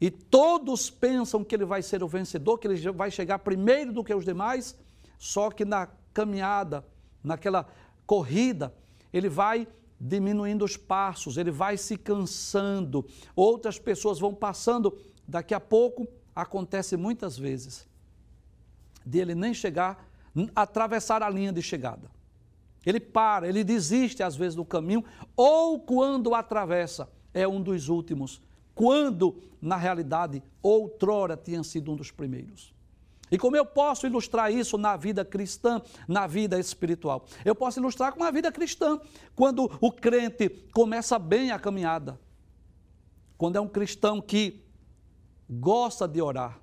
e 0.00 0.10
todos 0.10 0.90
pensam 0.90 1.44
que 1.44 1.54
ele 1.54 1.64
vai 1.64 1.82
ser 1.82 2.02
o 2.02 2.08
vencedor, 2.08 2.58
que 2.58 2.66
ele 2.66 2.90
vai 2.92 3.10
chegar 3.10 3.38
primeiro 3.38 3.92
do 3.92 4.02
que 4.02 4.14
os 4.14 4.24
demais, 4.24 4.76
só 5.18 5.50
que 5.50 5.64
na 5.64 5.88
caminhada, 6.12 6.84
naquela 7.22 7.66
corrida, 8.06 8.74
ele 9.12 9.28
vai 9.28 9.68
diminuindo 10.00 10.64
os 10.64 10.76
passos, 10.76 11.36
ele 11.36 11.52
vai 11.52 11.76
se 11.76 11.96
cansando, 11.96 13.06
outras 13.36 13.78
pessoas 13.78 14.18
vão 14.18 14.34
passando, 14.34 14.98
daqui 15.26 15.54
a 15.54 15.60
pouco 15.60 16.08
acontece 16.34 16.96
muitas 16.96 17.38
vezes 17.38 17.86
de 19.04 19.18
ele 19.18 19.34
nem 19.34 19.52
chegar, 19.52 20.08
atravessar 20.54 21.22
a 21.22 21.28
linha 21.28 21.52
de 21.52 21.62
chegada. 21.62 22.10
Ele 22.84 22.98
para, 22.98 23.48
ele 23.48 23.62
desiste 23.62 24.22
às 24.22 24.34
vezes 24.34 24.56
do 24.56 24.64
caminho, 24.64 25.04
ou 25.36 25.80
quando 25.80 26.34
atravessa, 26.34 27.08
é 27.32 27.46
um 27.46 27.62
dos 27.62 27.88
últimos, 27.88 28.42
quando 28.74 29.40
na 29.60 29.76
realidade 29.76 30.42
outrora 30.62 31.36
tinha 31.36 31.62
sido 31.62 31.92
um 31.92 31.96
dos 31.96 32.10
primeiros. 32.10 32.74
E 33.30 33.38
como 33.38 33.56
eu 33.56 33.64
posso 33.64 34.06
ilustrar 34.06 34.52
isso 34.52 34.76
na 34.76 34.96
vida 34.96 35.24
cristã, 35.24 35.80
na 36.06 36.26
vida 36.26 36.58
espiritual? 36.58 37.24
Eu 37.44 37.54
posso 37.54 37.80
ilustrar 37.80 38.12
com 38.12 38.22
a 38.24 38.30
vida 38.30 38.52
cristã, 38.52 39.00
quando 39.34 39.70
o 39.80 39.90
crente 39.90 40.50
começa 40.74 41.18
bem 41.18 41.50
a 41.50 41.58
caminhada, 41.58 42.20
quando 43.38 43.56
é 43.56 43.60
um 43.60 43.68
cristão 43.68 44.20
que 44.20 44.62
gosta 45.48 46.06
de 46.06 46.20
orar, 46.20 46.60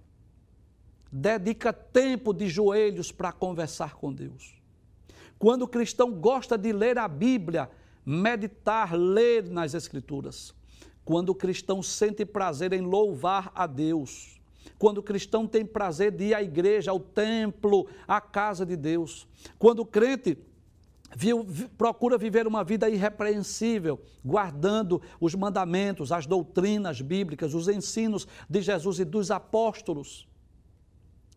dedica 1.12 1.74
tempo 1.74 2.34
de 2.34 2.48
joelhos 2.48 3.12
para 3.12 3.32
conversar 3.32 3.96
com 3.96 4.14
Deus 4.14 4.59
quando 5.40 5.62
o 5.62 5.68
cristão 5.68 6.12
gosta 6.12 6.58
de 6.58 6.74
ler 6.74 7.00
a 7.00 7.08
Bíblia, 7.08 7.72
meditar, 8.06 8.94
ler 8.94 9.50
nas 9.50 9.74
Escrituras. 9.74 10.54
Quando 11.06 11.30
o 11.30 11.36
cristão 11.36 11.82
sente 11.82 12.26
prazer 12.26 12.74
em 12.74 12.82
louvar 12.82 13.52
a 13.56 13.66
Deus. 13.66 14.40
Quando 14.78 15.00
o 15.00 15.04
cristão 15.04 15.48
tem 15.48 15.66
prazer 15.66 16.12
de 16.12 16.26
ir 16.26 16.34
à 16.34 16.44
igreja, 16.44 16.92
ao 16.92 17.00
templo, 17.00 17.88
à 18.08 18.22
casa 18.22 18.66
de 18.66 18.76
Deus. 18.76 19.28
Quando 19.58 19.80
o 19.80 19.86
crente 19.86 20.38
viu, 21.16 21.46
procura 21.78 22.18
viver 22.18 22.46
uma 22.46 22.64
vida 22.64 22.90
irrepreensível, 22.90 24.00
guardando 24.24 25.02
os 25.20 25.34
mandamentos, 25.34 26.12
as 26.12 26.28
doutrinas 26.28 27.02
bíblicas, 27.02 27.54
os 27.54 27.68
ensinos 27.68 28.28
de 28.48 28.62
Jesus 28.62 29.00
e 29.00 29.06
dos 29.06 29.32
apóstolos. 29.32 30.29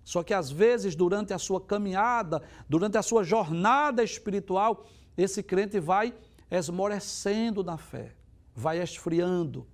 Só 0.05 0.23
que 0.23 0.35
às 0.35 0.51
vezes, 0.51 0.95
durante 0.95 1.33
a 1.33 1.39
sua 1.39 1.61
caminhada, 1.61 2.43
durante 2.69 2.99
a 2.99 3.03
sua 3.03 3.23
jornada 3.23 4.03
espiritual, 4.03 4.87
esse 5.17 5.43
crente 5.43 5.79
vai 5.79 6.15
esmorecendo 6.51 7.63
na 7.63 7.79
fé, 7.79 8.15
vai 8.55 8.83
esfriando, 8.83 9.67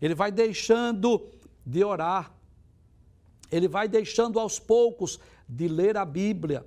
ele 0.00 0.14
vai 0.14 0.32
deixando 0.32 1.28
de 1.64 1.84
orar, 1.84 2.32
ele 3.50 3.68
vai 3.68 3.86
deixando 3.86 4.40
aos 4.40 4.58
poucos 4.58 5.20
de 5.48 5.68
ler 5.68 5.96
a 5.96 6.04
Bíblia, 6.04 6.66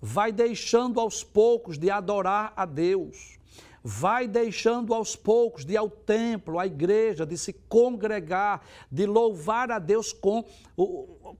vai 0.00 0.30
deixando 0.30 1.00
aos 1.00 1.24
poucos 1.24 1.78
de 1.78 1.90
adorar 1.90 2.52
a 2.54 2.66
Deus, 2.66 3.38
vai 3.86 4.26
deixando 4.26 4.94
aos 4.94 5.14
poucos 5.14 5.62
de 5.62 5.74
ir 5.74 5.76
ao 5.76 5.90
templo, 5.90 6.58
à 6.58 6.66
igreja, 6.66 7.26
de 7.26 7.36
se 7.36 7.52
congregar, 7.52 8.66
de 8.90 9.04
louvar 9.04 9.70
a 9.70 9.78
Deus 9.78 10.10
com, 10.10 10.42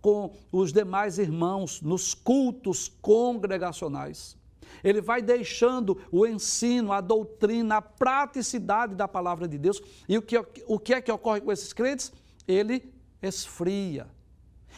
com 0.03 0.31
os 0.53 0.71
demais 0.71 1.19
irmãos 1.19 1.81
nos 1.81 2.13
cultos 2.13 2.87
congregacionais. 3.01 4.37
Ele 4.83 5.01
vai 5.01 5.23
deixando 5.23 5.99
o 6.13 6.27
ensino, 6.27 6.93
a 6.93 7.01
doutrina, 7.01 7.77
a 7.77 7.83
praticidade 7.83 8.95
da 8.95 9.09
palavra 9.09 9.49
de 9.49 9.57
Deus. 9.57 9.81
E 10.07 10.19
o 10.19 10.23
que, 10.23 10.37
o 10.67 10.79
que 10.79 10.93
é 10.93 11.01
que 11.01 11.11
ocorre 11.11 11.41
com 11.41 11.51
esses 11.51 11.73
crentes? 11.73 12.13
Ele 12.47 12.93
esfria. 13.23 14.07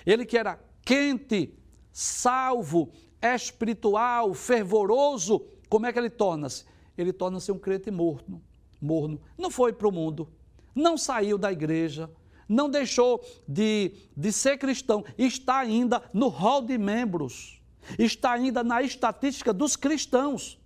Ele 0.04 0.24
que 0.24 0.38
era 0.38 0.60
quente, 0.84 1.52
salvo, 1.92 2.92
espiritual, 3.20 4.32
fervoroso, 4.34 5.44
como 5.68 5.86
é 5.86 5.92
que 5.92 5.98
ele 5.98 6.10
torna-se? 6.10 6.64
Ele 6.96 7.12
torna-se 7.12 7.52
um 7.52 7.58
crente 7.58 7.90
morno, 7.90 8.42
morno. 8.80 9.20
Não 9.36 9.50
foi 9.50 9.72
para 9.72 9.88
o 9.88 9.92
mundo, 9.92 10.28
não 10.74 10.96
saiu 10.96 11.38
da 11.38 11.52
igreja, 11.52 12.10
não 12.48 12.70
deixou 12.70 13.24
de, 13.46 13.92
de 14.16 14.32
ser 14.32 14.58
cristão, 14.58 15.04
está 15.18 15.58
ainda 15.58 16.02
no 16.12 16.28
hall 16.28 16.62
de 16.62 16.78
membros, 16.78 17.60
está 17.98 18.32
ainda 18.32 18.62
na 18.62 18.82
estatística 18.82 19.52
dos 19.52 19.76
cristãos, 19.76 20.58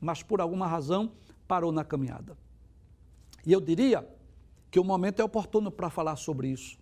mas 0.00 0.22
por 0.22 0.40
alguma 0.40 0.66
razão 0.66 1.12
parou 1.46 1.72
na 1.72 1.84
caminhada. 1.84 2.36
E 3.44 3.52
eu 3.52 3.60
diria 3.60 4.06
que 4.70 4.78
o 4.78 4.84
momento 4.84 5.20
é 5.20 5.24
oportuno 5.24 5.70
para 5.70 5.90
falar 5.90 6.16
sobre 6.16 6.48
isso, 6.48 6.78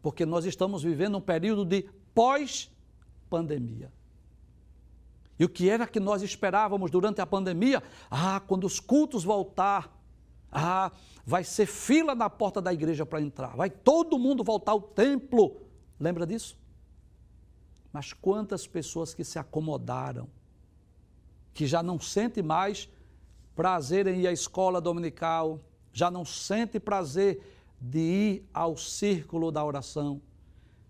porque 0.00 0.24
nós 0.24 0.44
estamos 0.44 0.82
vivendo 0.82 1.18
um 1.18 1.20
período 1.20 1.64
de 1.64 1.88
pós-pandemia. 2.14 3.92
E 5.38 5.44
o 5.44 5.48
que 5.48 5.68
era 5.68 5.86
que 5.86 5.98
nós 5.98 6.22
esperávamos 6.22 6.90
durante 6.90 7.20
a 7.20 7.26
pandemia? 7.26 7.82
Ah, 8.10 8.40
quando 8.46 8.64
os 8.64 8.78
cultos 8.78 9.24
voltar, 9.24 9.92
ah, 10.50 10.92
vai 11.26 11.42
ser 11.42 11.66
fila 11.66 12.14
na 12.14 12.30
porta 12.30 12.62
da 12.62 12.72
igreja 12.72 13.04
para 13.04 13.20
entrar, 13.20 13.56
vai 13.56 13.68
todo 13.68 14.18
mundo 14.18 14.44
voltar 14.44 14.72
ao 14.72 14.80
templo. 14.80 15.60
Lembra 15.98 16.26
disso? 16.26 16.56
Mas 17.92 18.12
quantas 18.12 18.66
pessoas 18.66 19.14
que 19.14 19.24
se 19.24 19.38
acomodaram, 19.38 20.28
que 21.52 21.66
já 21.66 21.82
não 21.82 21.98
sente 21.98 22.42
mais 22.42 22.88
prazer 23.54 24.06
em 24.06 24.22
ir 24.22 24.26
à 24.26 24.32
escola 24.32 24.80
dominical, 24.80 25.60
já 25.92 26.10
não 26.10 26.24
sente 26.24 26.80
prazer 26.80 27.40
de 27.80 27.98
ir 27.98 28.48
ao 28.52 28.76
círculo 28.76 29.52
da 29.52 29.64
oração. 29.64 30.20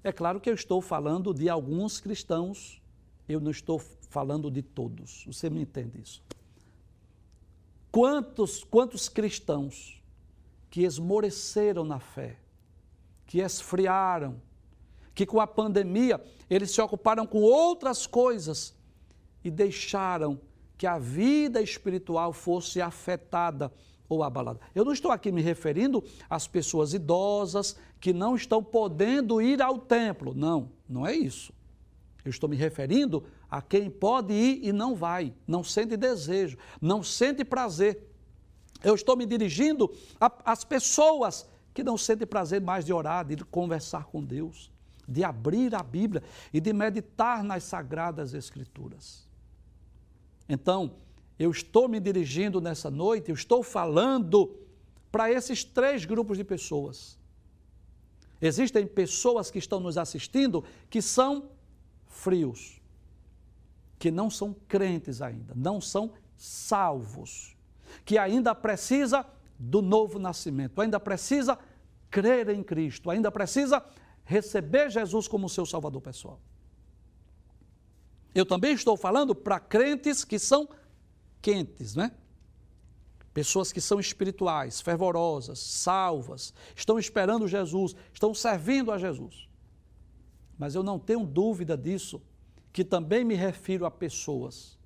É 0.03 0.13
claro 0.13 0.41
que 0.41 0.49
eu 0.49 0.55
estou 0.55 0.81
falando 0.81 1.33
de 1.35 1.49
alguns 1.49 2.01
cristãos, 2.01 2.81
eu 3.29 3.41
não 3.41 3.51
estou 3.51 3.79
falando 4.15 4.49
de 4.49 4.63
todos. 4.63 5.25
Você 5.27 5.51
me 5.51 5.61
entende 5.61 6.01
isso? 6.01 6.23
Quantos, 7.91 8.63
quantos 8.63 9.09
cristãos 9.09 10.01
que 10.71 10.83
esmoreceram 10.85 11.83
na 11.83 11.99
fé, 11.99 12.37
que 13.27 13.41
esfriaram, 13.41 14.41
que 15.17 15.27
com 15.27 15.41
a 15.41 15.49
pandemia 15.49 16.25
eles 16.49 16.71
se 16.71 16.81
ocuparam 16.81 17.27
com 17.27 17.41
outras 17.43 18.07
coisas 18.07 18.73
e 19.43 19.51
deixaram 19.51 20.41
que 20.79 20.87
a 20.87 20.97
vida 20.97 21.61
espiritual 21.61 22.33
fosse 22.33 22.81
afetada 22.81 23.73
ou 24.09 24.23
abalada. 24.23 24.61
Eu 24.77 24.85
não 24.85 24.93
estou 24.93 25.11
aqui 25.11 25.33
me 25.33 25.43
referindo 25.43 26.05
às 26.31 26.47
pessoas 26.47 26.95
idosas 26.95 27.77
que 28.01 28.13
não 28.13 28.37
estão 28.37 28.63
podendo 28.63 29.43
ir 29.43 29.61
ao 29.61 29.77
templo. 29.77 30.35
Não, 30.35 30.71
não 30.89 31.05
é 31.05 31.17
isso. 31.17 31.53
Eu 32.25 32.31
estou 32.31 32.49
me 32.49 32.57
referindo 32.57 33.25
a 33.51 33.63
quem 33.63 33.91
pode 33.91 34.33
ir 34.33 34.65
e 34.65 34.73
não 34.73 34.95
vai, 34.95 35.35
não 35.47 35.63
sente 35.63 35.97
desejo, 35.97 36.57
não 36.81 37.03
sente 37.03 37.45
prazer. 37.45 38.11
Eu 38.83 38.95
estou 38.95 39.17
me 39.17 39.25
dirigindo 39.25 39.91
às 40.21 40.65
pessoas 40.65 41.49
que 41.73 41.83
não 41.83 41.99
sentem 41.99 42.27
prazer 42.27 42.61
mais 42.61 42.85
de 42.85 42.93
orar, 42.93 43.25
de 43.25 43.37
conversar 43.45 44.05
com 44.05 44.23
Deus, 44.23 44.71
de 45.09 45.25
abrir 45.25 45.75
a 45.75 45.83
Bíblia 45.83 46.23
e 46.53 46.61
de 46.61 46.73
meditar 46.73 47.43
nas 47.43 47.65
sagradas 47.65 48.33
Escrituras. 48.35 49.27
Então, 50.49 50.97
eu 51.39 51.51
estou 51.51 51.89
me 51.89 51.99
dirigindo 51.99 52.61
nessa 52.61 52.91
noite, 52.91 53.31
eu 53.31 53.35
estou 53.35 53.63
falando 53.63 54.55
para 55.11 55.31
esses 55.31 55.65
três 55.65 56.05
grupos 56.05 56.37
de 56.37 56.45
pessoas. 56.45 57.19
Existem 58.41 58.87
pessoas 58.87 59.51
que 59.51 59.59
estão 59.59 59.81
nos 59.81 59.97
assistindo 59.97 60.63
que 60.91 61.01
são 61.01 61.51
frios, 62.07 62.81
que 63.99 64.11
não 64.11 64.29
são 64.31 64.55
crentes 64.69 65.23
ainda, 65.23 65.53
não 65.57 65.81
são 65.81 66.13
salvos, 66.37 67.57
que 68.05 68.19
ainda 68.19 68.55
precisa 68.55 69.25
do 69.59 69.81
novo 69.81 70.19
nascimento, 70.19 70.81
ainda 70.81 70.99
precisa 70.99 71.59
crer 72.11 72.49
em 72.49 72.63
Cristo, 72.63 73.11
ainda 73.11 73.31
precisa 73.31 73.85
receber 74.25 74.91
Jesus 74.91 75.29
como 75.29 75.49
seu 75.49 75.67
Salvador 75.67 76.01
pessoal. 76.01 76.41
Eu 78.35 78.45
também 78.45 78.73
estou 78.73 78.97
falando 78.97 79.35
para 79.35 79.61
crentes 79.61 80.25
que 80.25 80.39
são 80.39 80.69
quentes, 81.41 81.95
né? 81.95 82.11
Pessoas 83.33 83.73
que 83.73 83.81
são 83.81 84.01
espirituais, 84.01 84.81
fervorosas, 84.81 85.59
salvas, 85.59 86.55
estão 86.75 86.99
esperando 86.99 87.49
Jesus, 87.49 87.95
estão 88.13 88.33
servindo 88.33 88.91
a 88.91 88.99
Jesus. 88.99 89.49
Mas 90.57 90.75
eu 90.75 90.83
não 90.83 90.99
tenho 90.99 91.25
dúvida 91.25 91.77
disso 91.77 92.23
que 92.75 92.85
também 92.85 93.25
me 93.25 93.37
refiro 93.37 93.87
a 93.87 93.91
pessoas 93.91 94.77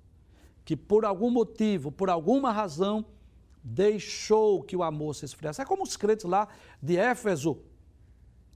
que 0.63 0.77
por 0.77 1.07
algum 1.07 1.31
motivo, 1.31 1.91
por 1.91 2.11
alguma 2.11 2.53
razão, 2.53 3.07
deixou 3.65 4.63
que 4.63 4.77
o 4.77 4.83
amor 4.83 5.15
se 5.15 5.25
esfriasse. 5.25 5.63
É 5.63 5.65
como 5.65 5.83
os 5.83 5.97
crentes 5.97 6.27
lá 6.27 6.47
de 6.83 6.99
Éfeso, 6.99 7.63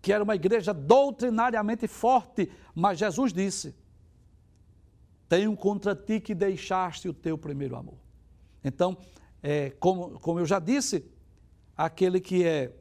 que 0.02 0.12
era 0.12 0.22
uma 0.22 0.34
igreja 0.34 0.74
doutrinariamente 0.74 1.88
forte, 1.88 2.52
mas 2.74 2.98
Jesus 2.98 3.32
disse: 3.32 3.74
Tenho 5.30 5.56
contra 5.56 5.96
ti 5.96 6.20
que 6.20 6.34
deixaste 6.34 7.08
o 7.08 7.14
teu 7.14 7.38
primeiro 7.38 7.74
amor. 7.74 7.96
Então, 8.62 8.98
é, 9.42 9.70
como, 9.80 10.20
como 10.20 10.40
eu 10.40 10.44
já 10.44 10.58
disse, 10.58 11.10
aquele 11.74 12.20
que 12.20 12.44
é 12.44 12.76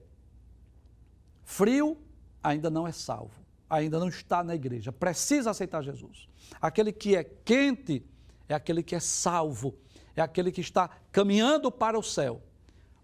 frio 1.45 1.97
ainda 2.43 2.69
não 2.69 2.85
é 2.85 2.91
salvo 2.91 3.40
ainda 3.71 3.97
não 3.97 4.09
está 4.09 4.43
na 4.43 4.53
igreja, 4.53 4.91
precisa 4.91 5.51
aceitar 5.51 5.81
Jesus. 5.81 6.27
Aquele 6.59 6.91
que 6.91 7.15
é 7.15 7.23
quente 7.23 8.05
é 8.49 8.53
aquele 8.53 8.83
que 8.83 8.93
é 8.93 8.99
salvo, 8.99 9.73
é 10.13 10.21
aquele 10.21 10.51
que 10.51 10.59
está 10.59 10.89
caminhando 11.09 11.71
para 11.71 11.97
o 11.97 12.03
céu. 12.03 12.41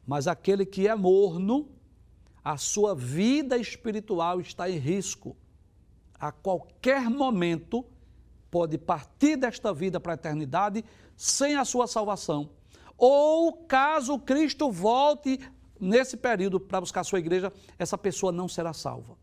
Mas 0.06 0.28
aquele 0.28 0.66
que 0.66 0.86
é 0.86 0.94
morno, 0.94 1.70
a 2.44 2.58
sua 2.58 2.94
vida 2.94 3.58
espiritual 3.58 4.42
está 4.42 4.70
em 4.70 4.78
risco. 4.78 5.38
A 6.20 6.34
qualquer 6.34 7.10
momento 7.10 7.86
pode 8.52 8.78
partir 8.78 9.38
desta 9.38 9.74
vida 9.74 10.02
para 10.02 10.14
a 10.14 10.16
eternidade 10.16 10.84
sem 11.16 11.56
a 11.56 11.64
sua 11.64 11.88
salvação. 11.88 12.50
Ou 12.98 13.54
caso 13.54 14.20
Cristo 14.20 14.70
volte 14.70 15.40
nesse 15.80 16.18
período 16.18 16.60
para 16.60 16.82
buscar 16.82 17.02
a 17.02 17.06
sua 17.06 17.20
igreja, 17.20 17.54
essa 17.80 17.98
pessoa 17.98 18.34
não 18.34 18.50
será 18.50 18.74
salva. 18.74 19.16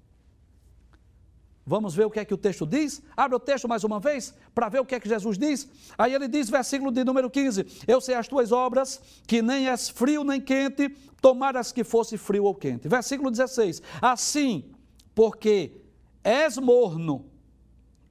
Vamos 1.67 1.95
ver 1.95 2.05
o 2.05 2.11
que 2.11 2.21
é 2.21 2.25
que 2.25 2.35
o 2.35 2.39
texto 2.39 2.67
diz? 2.67 3.03
Abre 3.17 3.37
o 3.37 3.41
texto 3.41 3.67
mais 3.67 3.85
uma 3.85 3.99
vez 3.99 4.35
para 4.55 4.69
ver 4.69 4.81
o 4.81 4.85
que 4.85 4.95
é 4.95 5.01
que 5.01 5.09
Jesus 5.09 5.39
diz. 5.39 5.67
Aí 5.97 6.13
ele 6.13 6.29
diz, 6.29 6.51
versículo 6.51 6.93
de 6.93 7.03
número 7.05 7.31
15: 7.31 7.85
Eu 7.89 8.03
sei 8.03 8.15
as 8.15 8.29
tuas 8.29 8.53
obras, 8.53 9.01
que 9.27 9.41
nem 9.41 9.69
és 9.69 9.89
frio 9.89 10.23
nem 10.25 10.41
quente, 10.41 10.91
tomaras 11.23 11.73
que 11.73 11.83
fosse 11.83 12.19
frio 12.19 12.45
ou 12.45 12.55
quente. 12.55 12.87
Versículo 12.87 13.31
16: 13.31 13.81
Assim, 14.03 14.73
porque 15.15 15.81
és 16.23 16.59
morno 16.59 17.31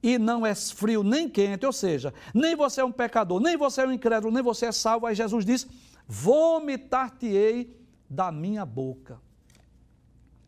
e 0.02 0.18
não 0.18 0.44
és 0.44 0.72
frio 0.72 1.04
nem 1.04 1.28
quente, 1.28 1.64
ou 1.64 1.72
seja, 1.72 2.12
nem 2.34 2.56
você 2.56 2.80
é 2.80 2.84
um 2.84 2.92
pecador, 2.92 3.40
nem 3.40 3.56
você 3.56 3.82
é 3.82 3.86
um 3.86 3.92
incrédulo, 3.92 4.34
nem 4.34 4.42
você 4.42 4.66
é 4.66 4.72
salvo. 4.72 5.06
Aí 5.06 5.14
Jesus 5.14 5.44
diz: 5.44 5.64
Vomitar-te-ei 6.08 7.80
da 8.10 8.32
minha 8.32 8.66
boca. 8.66 9.20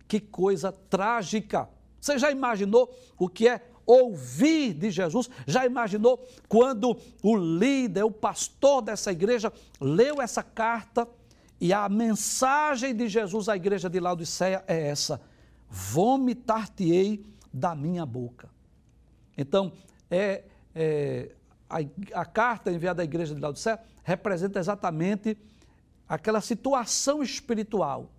Que 0.09 0.19
coisa 0.19 0.73
trágica! 0.73 1.76
Você 2.01 2.18
já 2.18 2.30
imaginou 2.30 2.94
o 3.18 3.28
que 3.28 3.49
é 3.49 3.62
ouvir 3.86 4.74
de 4.74 4.90
Jesus. 4.90 5.30
Já 5.47 5.64
imaginou 5.64 6.18
quando 6.49 6.99
o 7.22 7.36
líder, 7.36 8.05
o 8.05 8.11
pastor 8.11 8.82
dessa 8.82 9.12
igreja, 9.12 9.53
leu 9.80 10.20
essa 10.20 10.42
carta 10.42 11.09
e 11.61 11.72
a 11.72 11.88
mensagem 11.88 12.94
de 12.94 13.09
Jesus 13.09 13.49
à 13.49 13.57
igreja 13.57 13.88
de 13.88 14.01
Laodiceia 14.01 14.64
é 14.66 14.88
essa: 14.88 15.20
vomitar-te-ei 15.70 17.24
da 17.53 17.74
minha 17.74 18.05
boca. 18.05 18.51
Então, 19.38 19.72
é, 20.11 20.44
é 20.74 21.30
a, 21.68 21.78
a, 22.20 22.24
carta 22.24 22.70
enviada 22.70 23.03
à 23.03 23.05
igreja 23.05 23.34
de 23.34 23.40
Laodiceia 23.40 23.80
representa 24.03 24.59
exatamente 24.59 25.36
aquela 26.09 26.40
situação 26.40 27.22
espiritual 27.22 28.11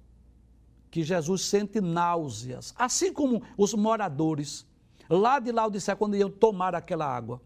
que 0.90 1.04
Jesus 1.04 1.44
sente 1.44 1.82
náuseas, 1.82 2.74
assim 2.78 3.12
como 3.12 3.42
os 3.58 3.74
moradores 3.74 4.66
lá 5.10 5.40
de 5.40 5.52
Laodiceia, 5.52 5.96
quando 5.96 6.16
iam 6.16 6.30
tomar 6.30 6.76
aquela 6.76 7.06
água. 7.06 7.42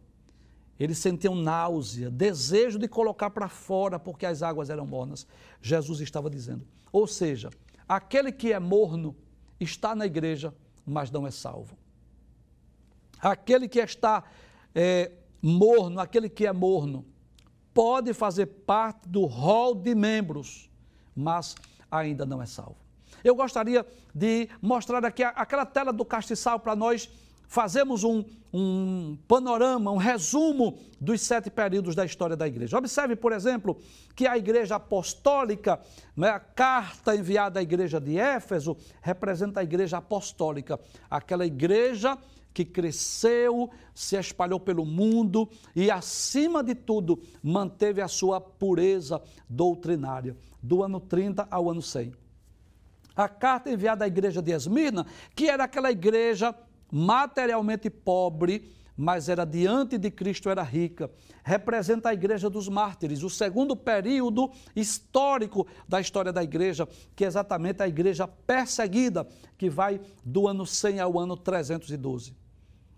Eles 0.79 0.97
sentiam 0.97 1.35
náusea, 1.35 2.09
desejo 2.09 2.79
de 2.79 2.87
colocar 2.87 3.29
para 3.29 3.47
fora 3.47 3.99
porque 3.99 4.25
as 4.25 4.41
águas 4.41 4.69
eram 4.69 4.85
mornas. 4.85 5.27
Jesus 5.61 5.99
estava 5.99 6.27
dizendo. 6.27 6.65
Ou 6.91 7.05
seja, 7.05 7.51
aquele 7.87 8.31
que 8.31 8.51
é 8.51 8.59
morno 8.59 9.15
está 9.59 9.93
na 9.93 10.07
igreja, 10.07 10.53
mas 10.83 11.11
não 11.11 11.27
é 11.27 11.31
salvo. 11.31 11.77
Aquele 13.19 13.67
que 13.67 13.79
está 13.79 14.23
é, 14.73 15.11
morno, 15.39 15.99
aquele 15.99 16.27
que 16.27 16.47
é 16.47 16.51
morno, 16.51 17.05
pode 17.73 18.11
fazer 18.13 18.47
parte 18.47 19.07
do 19.07 19.25
rol 19.25 19.75
de 19.75 19.93
membros, 19.93 20.69
mas 21.15 21.55
ainda 21.91 22.25
não 22.25 22.41
é 22.41 22.47
salvo. 22.47 22.77
Eu 23.23 23.35
gostaria 23.35 23.85
de 24.13 24.49
mostrar 24.61 25.03
aqui 25.05 25.23
aquela 25.23 25.65
tela 25.65 25.93
do 25.93 26.05
castiçal 26.05 26.59
para 26.59 26.75
nós 26.75 27.09
fazermos 27.51 28.05
um, 28.05 28.23
um, 28.53 29.17
panorama, 29.27 29.91
um 29.91 29.97
resumo 29.97 30.79
dos 31.01 31.19
sete 31.19 31.49
períodos 31.49 31.93
da 31.93 32.05
história 32.05 32.33
da 32.33 32.47
igreja. 32.47 32.77
Observe, 32.77 33.13
por 33.13 33.33
exemplo, 33.33 33.77
que 34.15 34.25
a 34.25 34.37
igreja 34.37 34.75
apostólica, 34.75 35.77
né, 36.15 36.29
a 36.29 36.39
carta 36.39 37.13
enviada 37.13 37.59
à 37.59 37.61
igreja 37.61 37.99
de 37.99 38.17
Éfeso, 38.17 38.77
representa 39.01 39.59
a 39.59 39.63
igreja 39.63 39.97
apostólica, 39.97 40.79
aquela 41.09 41.45
igreja 41.45 42.17
que 42.53 42.63
cresceu, 42.63 43.69
se 43.93 44.17
espalhou 44.17 44.59
pelo 44.59 44.85
mundo 44.85 45.49
e, 45.75 45.91
acima 45.91 46.63
de 46.63 46.73
tudo, 46.73 47.21
manteve 47.43 48.01
a 48.01 48.07
sua 48.07 48.39
pureza 48.39 49.21
doutrinária, 49.49 50.37
do 50.63 50.83
ano 50.83 51.01
30 51.01 51.49
ao 51.51 51.69
ano 51.69 51.81
100 51.81 52.20
a 53.15 53.27
carta 53.27 53.69
enviada 53.69 54.05
à 54.05 54.07
igreja 54.07 54.41
de 54.41 54.51
Esmirna, 54.51 55.05
que 55.35 55.49
era 55.49 55.65
aquela 55.65 55.91
igreja 55.91 56.55
materialmente 56.91 57.89
pobre, 57.89 58.71
mas 58.95 59.29
era 59.29 59.45
diante 59.45 59.97
de 59.97 60.11
Cristo 60.11 60.49
era 60.49 60.61
rica. 60.61 61.09
Representa 61.43 62.09
a 62.09 62.13
igreja 62.13 62.49
dos 62.49 62.67
mártires, 62.67 63.23
o 63.23 63.29
segundo 63.29 63.75
período 63.75 64.51
histórico 64.75 65.65
da 65.87 65.99
história 65.99 66.31
da 66.31 66.43
igreja, 66.43 66.87
que 67.15 67.23
é 67.23 67.27
exatamente 67.27 67.81
a 67.81 67.87
igreja 67.87 68.27
perseguida, 68.27 69.27
que 69.57 69.69
vai 69.69 69.99
do 70.23 70.47
ano 70.47 70.65
100 70.65 70.99
ao 70.99 71.19
ano 71.19 71.35
312. 71.35 72.35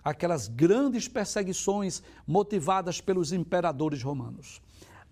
Aquelas 0.04 0.50
grandes 0.50 1.08
perseguições 1.08 2.04
motivadas 2.28 3.00
pelos 3.00 3.32
imperadores 3.32 4.04
romanos. 4.04 4.62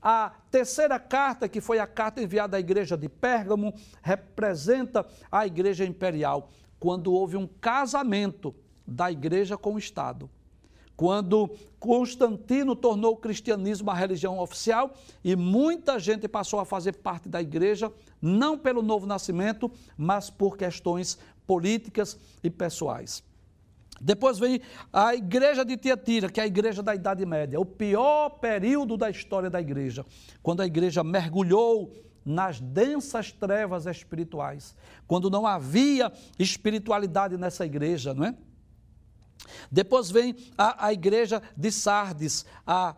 A 0.02 0.32
terceira 0.50 0.98
carta, 0.98 1.48
que 1.48 1.62
foi 1.62 1.78
a 1.78 1.86
carta 1.86 2.22
enviada 2.22 2.58
à 2.58 2.60
igreja 2.60 2.98
de 2.98 3.08
Pérgamo, 3.08 3.74
representa 4.02 5.06
a 5.32 5.46
igreja 5.46 5.86
imperial, 5.86 6.50
quando 6.80 7.14
houve 7.14 7.38
um 7.38 7.46
casamento 7.46 8.56
da 8.88 9.12
igreja 9.12 9.56
com 9.58 9.76
o 9.76 9.78
Estado. 9.78 10.30
Quando 10.96 11.50
Constantino 11.80 12.76
tornou 12.76 13.14
o 13.14 13.18
cristianismo 13.18 13.90
a 13.90 13.94
religião 13.94 14.40
oficial 14.40 14.94
e 15.24 15.36
muita 15.36 16.00
gente 16.00 16.28
passou 16.28 16.60
a 16.60 16.66
fazer 16.66 16.94
parte 16.94 17.30
da 17.30 17.42
igreja, 17.42 17.92
não 18.22 18.58
pelo 18.58 18.82
novo 18.82 19.06
nascimento, 19.06 19.72
mas 19.98 20.30
por 20.30 20.58
questões 20.58 21.18
políticas 21.46 22.20
e 22.44 22.50
pessoais. 22.50 23.24
Depois 24.04 24.40
vem 24.40 24.60
a 24.92 25.14
igreja 25.14 25.64
de 25.64 25.78
Tiatira, 25.78 26.28
que 26.28 26.40
é 26.40 26.44
a 26.44 26.48
igreja 26.48 26.82
da 26.82 26.96
Idade 26.96 27.24
Média, 27.24 27.60
o 27.60 27.66
pior 27.66 28.30
período 28.30 28.98
da 28.98 29.12
história 29.12 29.50
da 29.50 29.62
igreja, 29.62 30.04
quando 30.42 30.62
a 30.62 30.66
igreja 30.66 31.04
mergulhou 31.04 31.94
nas 32.26 32.60
densas 32.60 33.32
trevas 33.32 33.86
espirituais, 33.86 34.76
quando 35.08 35.30
não 35.30 35.46
havia 35.46 36.12
espiritualidade 36.40 37.38
nessa 37.38 37.64
igreja, 37.64 38.14
não 38.14 38.26
é? 38.26 38.36
Depois 39.72 40.10
vem 40.10 40.36
a, 40.58 40.88
a 40.88 40.94
igreja 40.94 41.42
de 41.56 41.72
Sardes, 41.72 42.46
a 42.66 42.96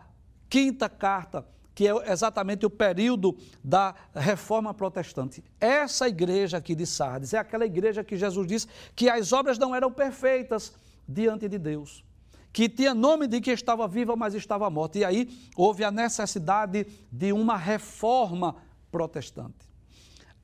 quinta 0.49 0.87
carta, 0.87 1.45
que 1.75 1.87
é 1.87 2.11
exatamente 2.11 2.65
o 2.65 2.69
período 2.69 3.35
da 3.63 3.95
reforma 4.13 4.73
protestante. 4.73 5.43
Essa 5.59 6.07
igreja 6.07 6.57
aqui 6.57 6.75
de 6.75 6.85
Sardes 6.85 7.33
é 7.33 7.39
aquela 7.39 7.65
igreja 7.65 8.03
que 8.03 8.15
Jesus 8.15 8.47
disse 8.47 8.67
que 8.95 9.09
as 9.09 9.33
obras 9.33 9.57
não 9.57 9.75
eram 9.75 9.91
perfeitas, 9.91 10.73
diante 11.07 11.47
de 11.47 11.57
Deus, 11.57 12.03
que 12.51 12.69
tinha 12.69 12.93
nome 12.93 13.27
de 13.27 13.41
que 13.41 13.51
estava 13.51 13.87
viva, 13.87 14.15
mas 14.15 14.33
estava 14.33 14.69
morta. 14.69 14.99
E 14.99 15.05
aí 15.05 15.29
houve 15.55 15.83
a 15.83 15.91
necessidade 15.91 16.85
de 17.11 17.33
uma 17.33 17.57
reforma 17.57 18.55
protestante. 18.91 19.67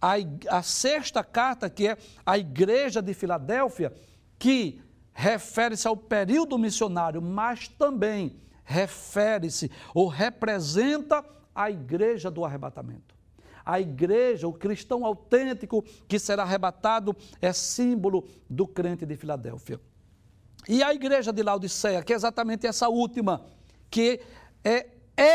A, 0.02 0.14
a 0.50 0.64
sexta 0.64 1.24
carta, 1.24 1.70
que 1.70 1.88
é 1.88 1.98
a 2.26 2.38
Igreja 2.38 3.02
de 3.02 3.14
Filadélfia, 3.14 3.94
que 4.38 4.82
refere-se 5.14 5.88
ao 5.88 5.98
período 5.98 6.58
missionário, 6.58 7.22
mas 7.22 7.68
também 7.68 8.40
refere-se 8.64 9.70
ou 9.94 10.08
representa 10.08 11.26
a 11.54 11.70
igreja 11.70 12.32
do 12.32 12.46
arrebatamento. 12.46 13.16
A 13.66 13.82
igreja, 13.82 14.48
o 14.48 14.54
cristão 14.54 15.06
autêntico 15.06 15.84
que 16.08 16.18
será 16.18 16.44
arrebatado, 16.44 17.16
é 17.42 17.52
símbolo 17.52 18.26
do 18.50 18.66
crente 18.66 19.06
de 19.06 19.18
Filadélfia. 19.18 19.80
E 20.70 20.84
a 20.84 20.94
igreja 20.94 21.34
de 21.34 21.42
Laodiceia, 21.42 22.04
que 22.04 22.14
é 22.14 22.16
exatamente 22.16 22.68
essa 22.68 22.88
última, 22.88 23.44
que 23.90 24.22
é 24.64 24.86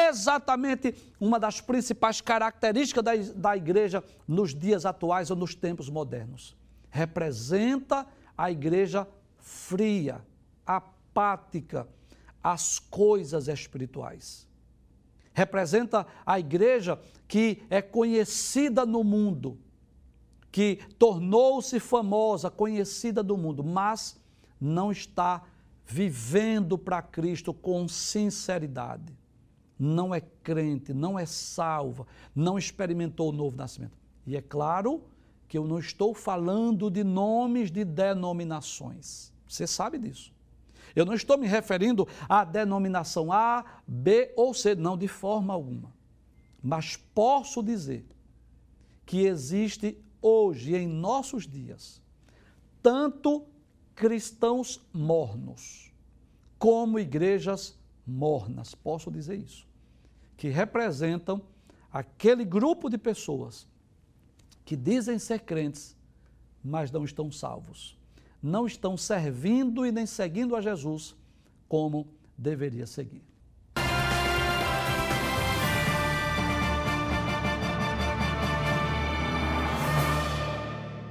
exatamente 0.09 0.95
uma 1.19 1.41
das 1.41 1.61
principais 1.61 2.21
características 2.21 3.33
da, 3.35 3.57
igreja 3.57 4.05
nos 4.29 4.55
dias 4.55 4.87
atuais 4.87 5.33
ou 5.33 5.37
nos 5.37 5.53
tempos 5.53 5.91
modernos. 5.91 6.57
Representa 6.89 8.07
a 8.39 8.49
igreja 8.49 9.09
fria, 9.41 10.25
apática 10.65 11.89
às 12.41 12.79
coisas 12.79 13.49
espirituais. 13.49 14.49
Representa 15.33 16.07
a 16.25 16.39
igreja 16.39 16.97
que 17.27 17.61
é 17.69 17.83
conhecida 17.83 18.87
no 18.87 19.03
mundo, 19.03 19.59
que 20.53 20.79
tornou-se 20.97 21.81
famosa, 21.81 22.53
conhecida 22.53 23.21
do 23.21 23.37
mundo, 23.37 23.65
mas 23.65 24.23
não 24.65 24.91
está 24.91 25.43
vivendo 25.85 26.79
para 26.79 27.03
Cristo 27.03 27.53
com 27.53 27.87
sinceridade. 27.87 29.13
Não 29.79 30.15
é 30.15 30.21
crente, 30.21 30.95
não 30.95 31.19
é 31.19 31.27
salva, 31.27 32.07
não 32.35 32.59
experimentou 32.59 33.29
o 33.29 33.33
novo 33.33 33.57
nascimento. 33.57 33.97
E 34.27 34.37
é 34.37 34.41
claro 34.41 35.05
que 35.47 35.59
eu 35.59 35.67
não 35.67 35.79
estou 35.79 36.15
falando 36.15 36.91
de 36.91 37.05
nomes 37.05 37.71
de 37.71 37.85
denominações. 37.85 39.33
Você 39.47 39.67
sabe 39.67 39.99
disso. 39.99 40.33
Eu 40.97 41.05
não 41.05 41.13
estou 41.13 41.37
me 41.37 41.47
referindo 41.47 42.09
à 42.29 42.45
denominação 42.45 43.33
A, 43.33 43.65
B 43.87 44.33
ou 44.37 44.55
C, 44.55 44.75
não, 44.75 44.97
de 44.97 45.09
forma 45.09 45.53
alguma. 45.53 45.93
Mas 46.63 46.97
posso 46.97 47.63
dizer 47.63 48.07
que 49.05 49.27
existe 49.27 49.99
hoje, 50.23 50.75
em 50.75 50.87
nossos 50.87 51.47
dias, 51.47 52.01
tanto 52.81 53.47
cristãos 53.95 54.81
mornos, 54.93 55.93
como 56.59 56.99
igrejas 56.99 57.79
mornas, 58.07 58.75
posso 58.75 59.11
dizer 59.11 59.39
isso, 59.39 59.67
que 60.37 60.49
representam 60.49 61.43
aquele 61.93 62.45
grupo 62.45 62.89
de 62.89 62.99
pessoas 62.99 63.67
que 64.65 64.77
dizem 64.77 65.19
ser 65.19 65.41
crentes, 65.41 65.97
mas 66.63 66.91
não 66.91 67.05
estão 67.05 67.31
salvos, 67.31 67.97
não 68.43 68.67
estão 68.67 68.97
servindo 68.97 69.87
e 69.87 69.93
nem 69.93 70.07
seguindo 70.07 70.57
a 70.57 70.61
Jesus 70.61 71.15
como 71.69 72.07
deveria 72.37 72.87
seguir. 72.87 73.34